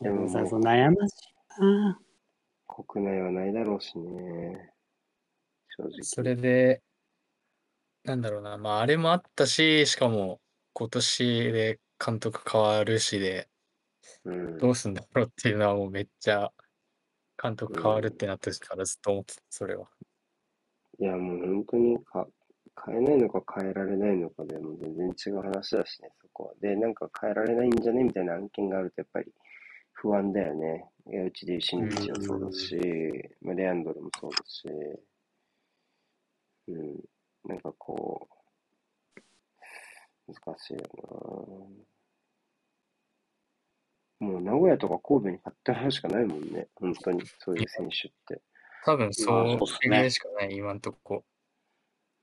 [0.00, 1.34] でもさ、もそう悩ましい
[2.66, 4.72] 国内はないだろうしね。
[5.76, 6.02] 正直。
[6.02, 6.82] それで、
[8.04, 10.40] なんだろうな、まあ、あれもあったし、しかも、
[10.72, 13.48] 今年で監督変わるしで、
[14.24, 14.58] うん。
[14.58, 16.50] どうすんだろうっていうのはもうめっちゃ、
[17.42, 19.88] 監督変わるってなった時からずっと思ってた、それは。
[20.98, 22.26] いや、もう本当にか
[22.86, 26.54] 変えないのか変えられないのかでも全然違う話だしね、そこは。
[26.60, 29.32] で、なんか変えられないんじゃねみたいな案件があるとやっぱり
[29.92, 30.84] 不安だよね。
[31.06, 32.78] いや、うちでいう新日はそうだし、
[33.42, 34.68] まあ、レアンドルもそうだし、
[36.68, 36.96] うん、
[37.44, 38.28] なんかこ
[40.28, 40.80] う、難しいよ
[44.20, 48.42] なもう名古屋とか神戸に買ってもらうしかないもんね、本当に、そういう選手って。
[48.84, 51.24] 多分まそうあそうねしかない、今んとこ。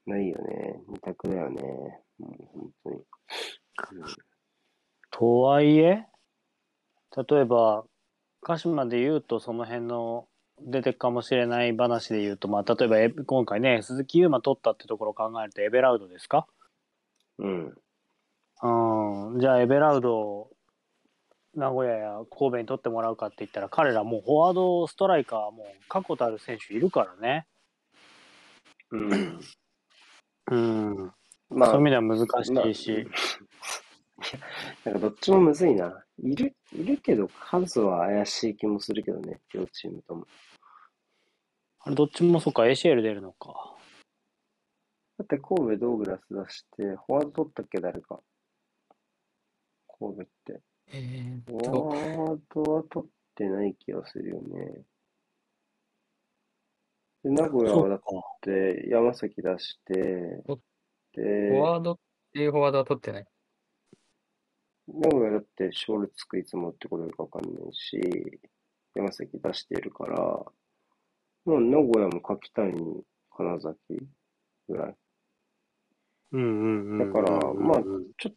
[0.05, 0.81] ないよね。
[0.87, 1.61] 二択だよね。
[2.17, 3.03] もう本当に。
[5.11, 6.05] とはいえ、
[7.29, 7.85] 例えば、
[8.41, 10.27] 鹿島で言うと、その辺の
[10.61, 16.47] 出てくかもしれない話で言うと、まあ、例えばエ今回ね、鈴木優馬取ったってところを考えると、エベラウドですか？
[17.37, 17.77] うん。
[18.63, 19.39] うん。
[19.39, 20.51] じゃあ、エベラウドを
[21.53, 27.45] 名古屋や神戸に取ってもらうかって言ったら、彼らもうフォワード、ストライカー、もう確固たる選手いるからね。
[28.91, 29.39] うん。
[30.49, 31.11] うん。
[31.49, 33.07] まあそういう意、味では難しいし。
[34.85, 36.03] なんかどっちもむずいな。
[36.23, 40.25] いる、いるけど数は怪しい気もするけどね、両チームとも。
[41.87, 43.73] あれ、どっちもそっか、ACL 出るのか。
[45.17, 48.19] だって神戸ドーグラス出して、フォワード取ったっけ、誰か。
[49.97, 50.61] 神戸って。
[50.89, 54.81] えーフォワードは取ってない気がするよね。
[57.23, 57.99] で、名古屋はだっ。
[58.41, 60.57] て山崎出して、お
[61.13, 61.99] で、フォワードっ
[62.33, 63.27] ていうフォワードは取ってない。
[64.87, 67.97] 名古屋だってショールつくいつもってことかわかんないし、
[68.93, 70.45] 山崎出してるから、
[71.47, 72.73] もう名古屋も柿谷、
[73.31, 73.77] 金崎
[74.67, 74.95] ぐらい。
[76.33, 77.13] うんうん。
[77.13, 78.35] だからまあうんちょっ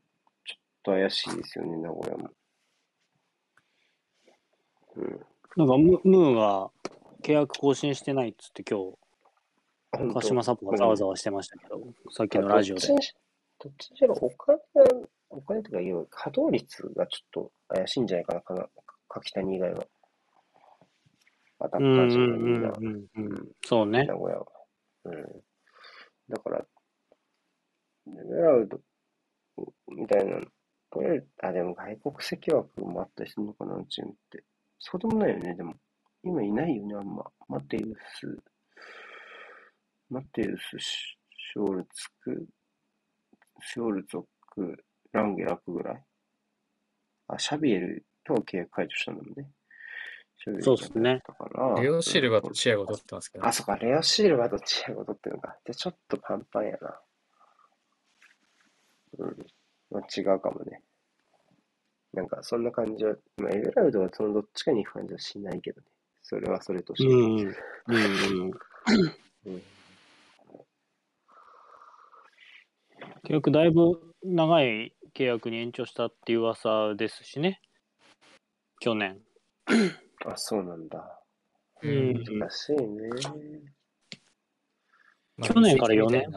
[0.85, 2.31] と怪しいですよね、名古屋も。
[4.95, 5.27] うん。
[5.57, 6.71] なんかム、ムーが
[7.25, 11.81] 契約更新してないっつって今日、鹿島サポがざわざわしてましたけど、
[12.13, 12.97] さっきのラジオでどっ。
[12.97, 13.15] ちにし
[13.59, 14.63] どっちにしろお金が、
[15.31, 18.69] お金とかいう稼働率がちょっと怪しいんじゃないかな、かな
[19.09, 19.85] 柿谷以外は。
[21.61, 22.73] アタッカー陣がんみんな。
[23.65, 24.17] そうね名。
[24.17, 24.47] 古屋は。
[25.05, 25.45] うん。
[26.29, 26.59] だから、
[28.07, 28.81] レベラウド
[29.89, 30.41] みたいな、
[30.91, 34.45] 取れる、あ、でも外国籍枠もあったりするのかな、チームって。
[34.79, 35.75] そうでもないよね、でも。
[36.23, 37.25] 今いないよね、あんま。
[37.49, 38.39] マテウス、
[40.09, 41.17] マテウス、シ
[41.53, 42.47] ショールツク、
[43.61, 46.05] ショールツォク、ランゲラクぐらい？
[47.27, 49.51] あ、シャビエルとは契約解除したんだもんね。
[50.61, 55.57] そうっすねだから、レオシルバうんとチアゴ取ってますけどあ、そっか、レオシルバーとチアゴ取ってるのか。
[55.65, 57.01] じゃあちょっとパンパンやな。
[59.19, 59.47] うん。
[59.91, 60.83] まあ、違うかもね。
[62.15, 65.87] なんか、そんな感じは、まあ、エベラウドはそのどっちかに行く感じはしないけどね。
[66.23, 67.09] それはそれとして。
[67.09, 67.47] うんうん。
[67.47, 67.55] うん
[67.87, 68.51] うん。
[69.47, 69.63] うん
[73.25, 77.61] 契約だいぶ長い契約に延長したっていう噂ですしね。
[78.81, 79.21] 去年。
[80.27, 81.21] あ、そうなんだ。
[81.83, 83.09] うん難しいね。
[85.37, 86.31] まあ去年から4年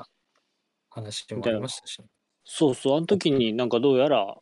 [0.90, 2.08] 話もありましたしね。
[2.46, 4.38] そうそう、あの時になんかどうやら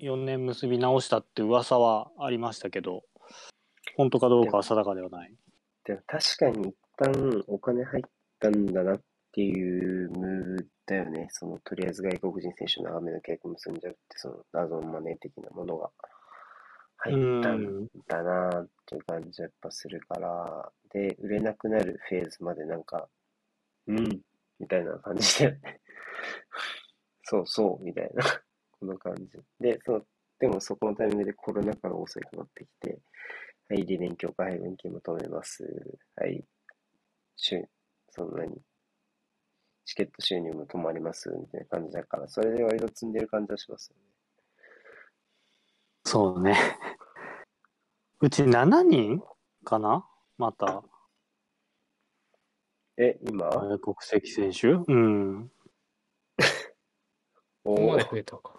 [0.00, 3.02] 4年結び直したって噂はありましたけど、
[3.96, 5.34] 本当かどうかは定かではない。
[5.84, 9.00] でも確かに一旦お金入ったんだなっ
[9.32, 11.28] ていうムーブだよね。
[11.30, 15.90] その、とりあえず外国人選手の長めの契約結んじゃうって、その謎のマネー的なものが
[17.04, 23.08] 入ったんだなっていう感じはやっぱするから、で、売れなくなるフェーズまでなんか、
[23.88, 24.20] うん、
[24.60, 25.58] みたいな感じで、
[27.24, 28.22] そうそう、みたいな、
[28.78, 29.38] この感じ。
[29.58, 30.06] で、その、
[30.38, 33.00] でもそこのタイミングでコロナ禍が遅いくなってきて、
[33.68, 35.64] はい、理念強化配分金も止めます。
[36.14, 36.44] はい、
[37.36, 37.64] 収、
[38.10, 38.62] そんなに、
[39.84, 44.12] チケット収入も止まります、みたいな感じだから、それで割と積んでる感じはしますよね。
[46.04, 46.56] そうね。
[48.22, 49.20] うち7人
[49.64, 50.06] かな？
[50.38, 50.84] また、
[52.96, 53.48] え、今？
[53.48, 54.68] 外国籍選手？
[54.68, 55.50] うん。
[57.64, 58.54] おここまでー増えたか。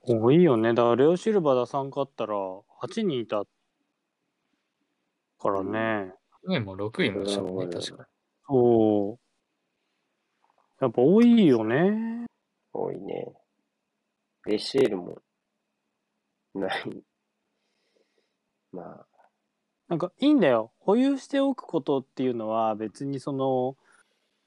[0.00, 0.72] 多いよね。
[0.72, 3.44] だからレオシルバー出さんかったら8人いた
[5.38, 6.14] からね。
[6.42, 8.08] 去年も6位もしたもんね、うん確か。
[8.48, 9.24] そう。
[10.80, 12.26] やっぱ多いよね。
[12.72, 13.34] 多いね。
[14.46, 15.18] レシエルも
[16.54, 16.82] ない。
[18.72, 19.06] まあ、
[19.88, 20.72] なんかいいんだよ。
[20.78, 23.76] 保有しておくことっていうのは別にその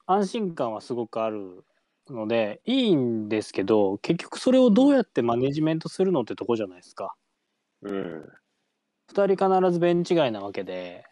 [0.05, 1.63] 安心感はすごくある
[2.09, 7.15] のでいいんですけど結局それをどうやってマネジメントするのってとこじゃないですか。
[7.81, 8.29] うん、
[9.09, 11.05] 2人必ずベンチ外なわけで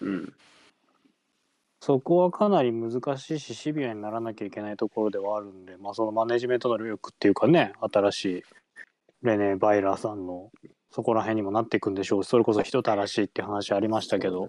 [0.00, 0.32] うん、
[1.80, 8.42] そこはかなり難しいしシビアにならなきゃいけないところではあるんで、まあ、そのマネジメントの力っていうかね新しい
[9.26, 10.50] レネ・バイラーさんの
[10.90, 14.48] そこら辺にもなっていくんでしょうしそれこそ人たらしいって話ありましたけど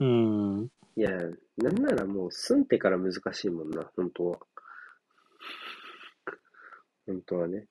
[0.00, 1.10] うんいや、
[1.56, 4.38] なんならもう住んでから難しいもんな、本当は。
[7.04, 7.66] 本当はね。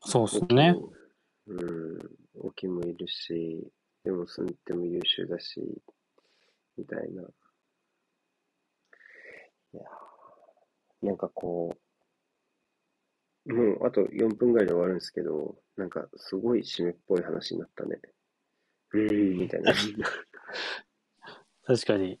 [0.00, 0.74] そうっすね。
[1.46, 1.98] うん、
[2.40, 3.70] オキもいるし、
[4.02, 5.62] でも住んでも優秀だし、
[6.76, 7.22] みたいな。
[7.22, 7.24] い
[9.74, 11.78] やーなんかこう、
[13.46, 17.98] もうあと4分ぐらいで終わるんですけど、なんかすごい締めっぽい話になったね。
[18.92, 19.72] うーん、みたいな。
[21.66, 22.20] 確かに。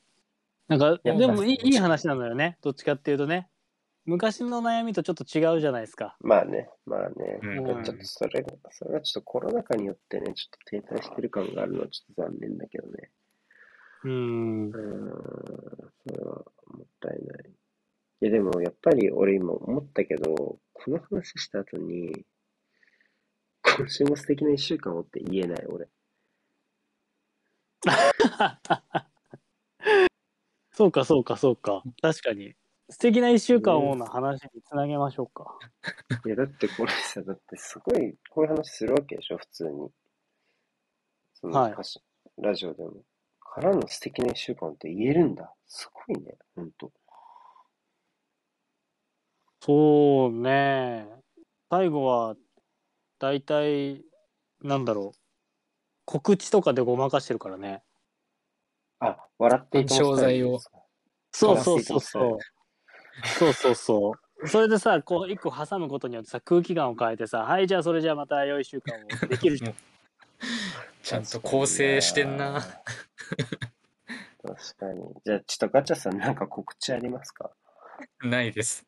[0.68, 3.50] なんかいやでもいいいい話なのよねどっちかっていうとね
[4.04, 6.16] 昔の悩みとちょっと違うじゃないですか。
[6.20, 7.38] まあね、まあね。
[7.40, 13.10] うんちょっとそれが、それがちょっとコロナ禍によってね、ちょっと停滞してる感があるのはちょっと残念だけどね。
[14.02, 15.10] うんうーん、
[16.04, 16.34] それは
[16.66, 17.50] もったいない。
[18.22, 22.26] いや、でもやっぱり俺今思ったけど、この話した後に、
[23.62, 25.88] 今週も素敵な一週間をって言えない俺。
[30.72, 32.54] そうかそうかそうか確かに
[32.90, 35.56] 素敵な一週間をの話につなげましょうか。
[36.26, 39.90] いや、だってこれさ、だってすごいこういう話するわけでしょ、普通に。
[41.34, 41.74] そのはい
[42.38, 43.04] ラジオでも。
[43.38, 45.54] からの素敵な一週間って言えるんだ。
[45.66, 46.90] すごいね、ほんと。
[49.64, 51.06] そうね
[51.70, 52.34] 最後は
[53.20, 54.02] 大体
[54.60, 55.18] なんだろう
[56.04, 57.84] 告知とかでごまかしてるからね。
[58.98, 60.58] あ、笑っていた商材を。
[61.30, 62.38] そうそうそうそう。
[63.38, 64.48] そうそうそう。
[64.48, 68.98] それでさ、こう一個挟むことによってさ、空気感を変えてさ、はい、じゃあそれじゃあまた良い週間を
[69.28, 69.74] できるじゃん。
[71.02, 72.60] ちゃんと構成してんな。
[72.60, 72.68] 確
[74.76, 75.14] かに。
[75.24, 77.52] じゃあ、ちょっとガチャさんなんか告知ありますか？
[78.22, 78.84] ないです。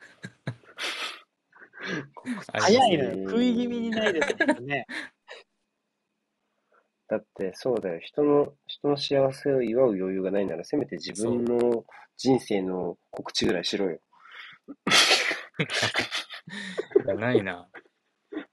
[2.52, 3.30] 早いのうんよ。
[3.30, 4.86] 食い気味にないですよね。
[7.08, 8.00] だってそうだよ。
[8.00, 11.84] 人の、人の幸せを祝う余裕がないなら、せめて自分の
[12.16, 14.00] 人生の告知ぐらいしろよ。
[17.04, 17.68] いやないな。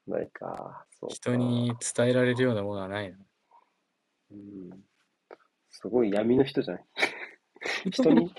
[0.05, 0.85] ないか。
[0.99, 3.17] そうか人に伝えられるようなものはないな。
[4.31, 4.69] うん。
[5.69, 6.85] すごい闇の人じゃない？
[7.91, 8.33] 人に、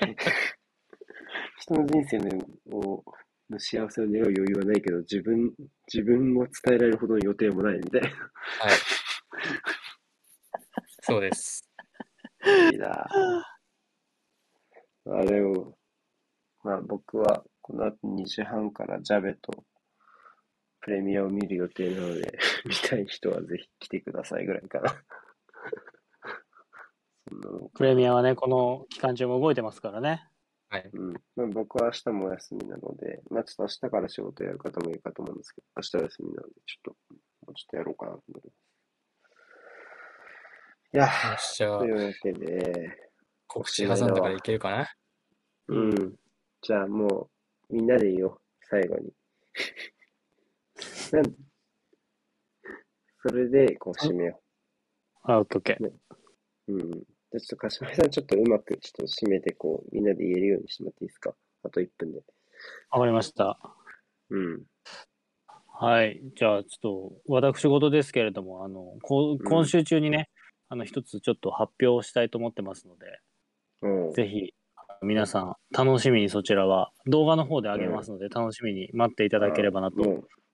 [1.59, 3.03] 人の人生のを
[3.53, 5.53] の幸せを願う余裕はないけど、自分、
[5.93, 8.09] 自分を伝えられるほどの予定もないみたいな。
[8.09, 8.19] はい。
[11.03, 11.69] そうです。
[12.73, 13.07] いいな
[15.07, 15.75] あれを、
[16.65, 19.65] まあ僕はこの後2時半からジャベと
[20.81, 24.95] プレミアを見る予定なので、 見たい人はぜひ来てくださいぐらいかな。
[27.75, 30.29] プレミアはね、この期間中も動いてますからね。
[30.73, 30.91] はい。
[30.91, 31.13] うん。
[31.37, 37.17] まあ、僕は明日もお休みなので、まあちょっと明日から仕事やる方もいるかと思うんですけど、明日は休みなので、ちょっと、も
[37.49, 38.57] うちょっとやろうかなと思います。
[40.95, 42.99] いや、よっしゃというわけで、
[43.47, 44.89] 告知挟んだからいけるかな？
[45.69, 46.15] うん。
[46.63, 47.29] じゃあも
[47.69, 49.13] う、みんなで言おう、最後に。
[51.13, 51.35] なん
[53.21, 54.41] それで、こう、締めよ
[55.23, 55.87] あ、オッケーオッケー。
[55.87, 55.93] う。
[56.69, 57.05] うん。
[57.33, 61.35] じゃあちょっと、鹿島さん、ちょっとうまく、ちょっと締めて、こう、みんなで言えるようにしてもらっていいですか？
[61.65, 62.21] あと1分で。
[62.91, 63.59] わかりました。
[64.31, 64.63] うん。
[65.67, 66.21] はい。
[66.37, 70.29] じゃあ、ちょっと、私事ですけれども、あの、こ今週中にね、
[70.69, 73.19] あの、一つちょっと発表したいと思ってますので、
[73.83, 74.13] うん。
[74.13, 74.55] ぜひ、
[75.03, 79.97] 皆さん、楽しみにそちらは、動画の方で上げますので、楽しみに待っていただければなと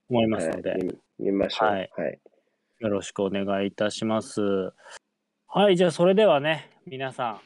[0.08, 1.68] 思いますので、はい、見見ましょう。
[1.68, 2.18] ははいい。
[2.78, 4.40] よろしくお願いいたします。
[5.58, 7.40] はい、じゃあそれではね、皆さ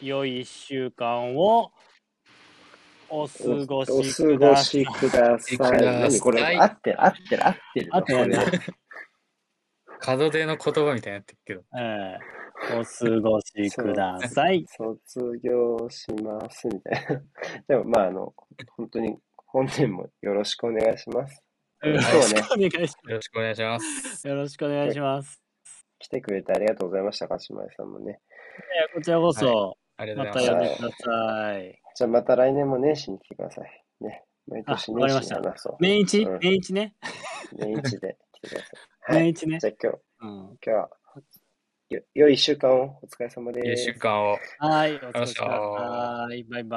[0.00, 1.70] ん、良い一週間を
[3.10, 4.64] お過ごおしください。
[4.64, 5.58] しください。
[5.58, 6.58] ください何これ？
[6.58, 11.62] 合ってる合ってる合ってるの合ってないねこれ門出の言葉みたいになってるけど。
[11.78, 12.42] えー
[12.78, 14.64] お過ごしください。
[14.68, 17.22] 卒業しますみたいな。
[17.68, 18.32] でもまああの、
[18.78, 21.44] 本当に本年もよろしくお願いします。
[21.82, 24.26] よろしくお願いしよろしくお願いします。
[24.26, 25.41] よろしくお願いします。
[26.02, 28.20] 来てくれてありがとうございました、鹿島さんもね。
[28.90, 30.76] えーこちらこそ、ありがまとうございます。
[30.76, 31.82] た呼んでください。
[31.94, 33.84] じゃあまた来年も年始に来てください。
[34.00, 34.24] ね。
[34.48, 35.76] 毎年年始に話そう。
[35.80, 36.22] 年一？
[36.24, 36.94] うん年一ね？
[37.52, 39.14] 年一で来てください。
[39.14, 39.22] はい。
[39.22, 39.66] 年一ねじ。
[39.66, 40.38] ゃあ今日、うん。
[40.48, 40.90] 今日は、
[41.90, 43.94] よ、良い一週間をお疲れ様1です週。
[43.94, 44.38] 間を。
[44.58, 45.48] はい、お疲れ様。
[45.48, 46.68] はい、バイバイ。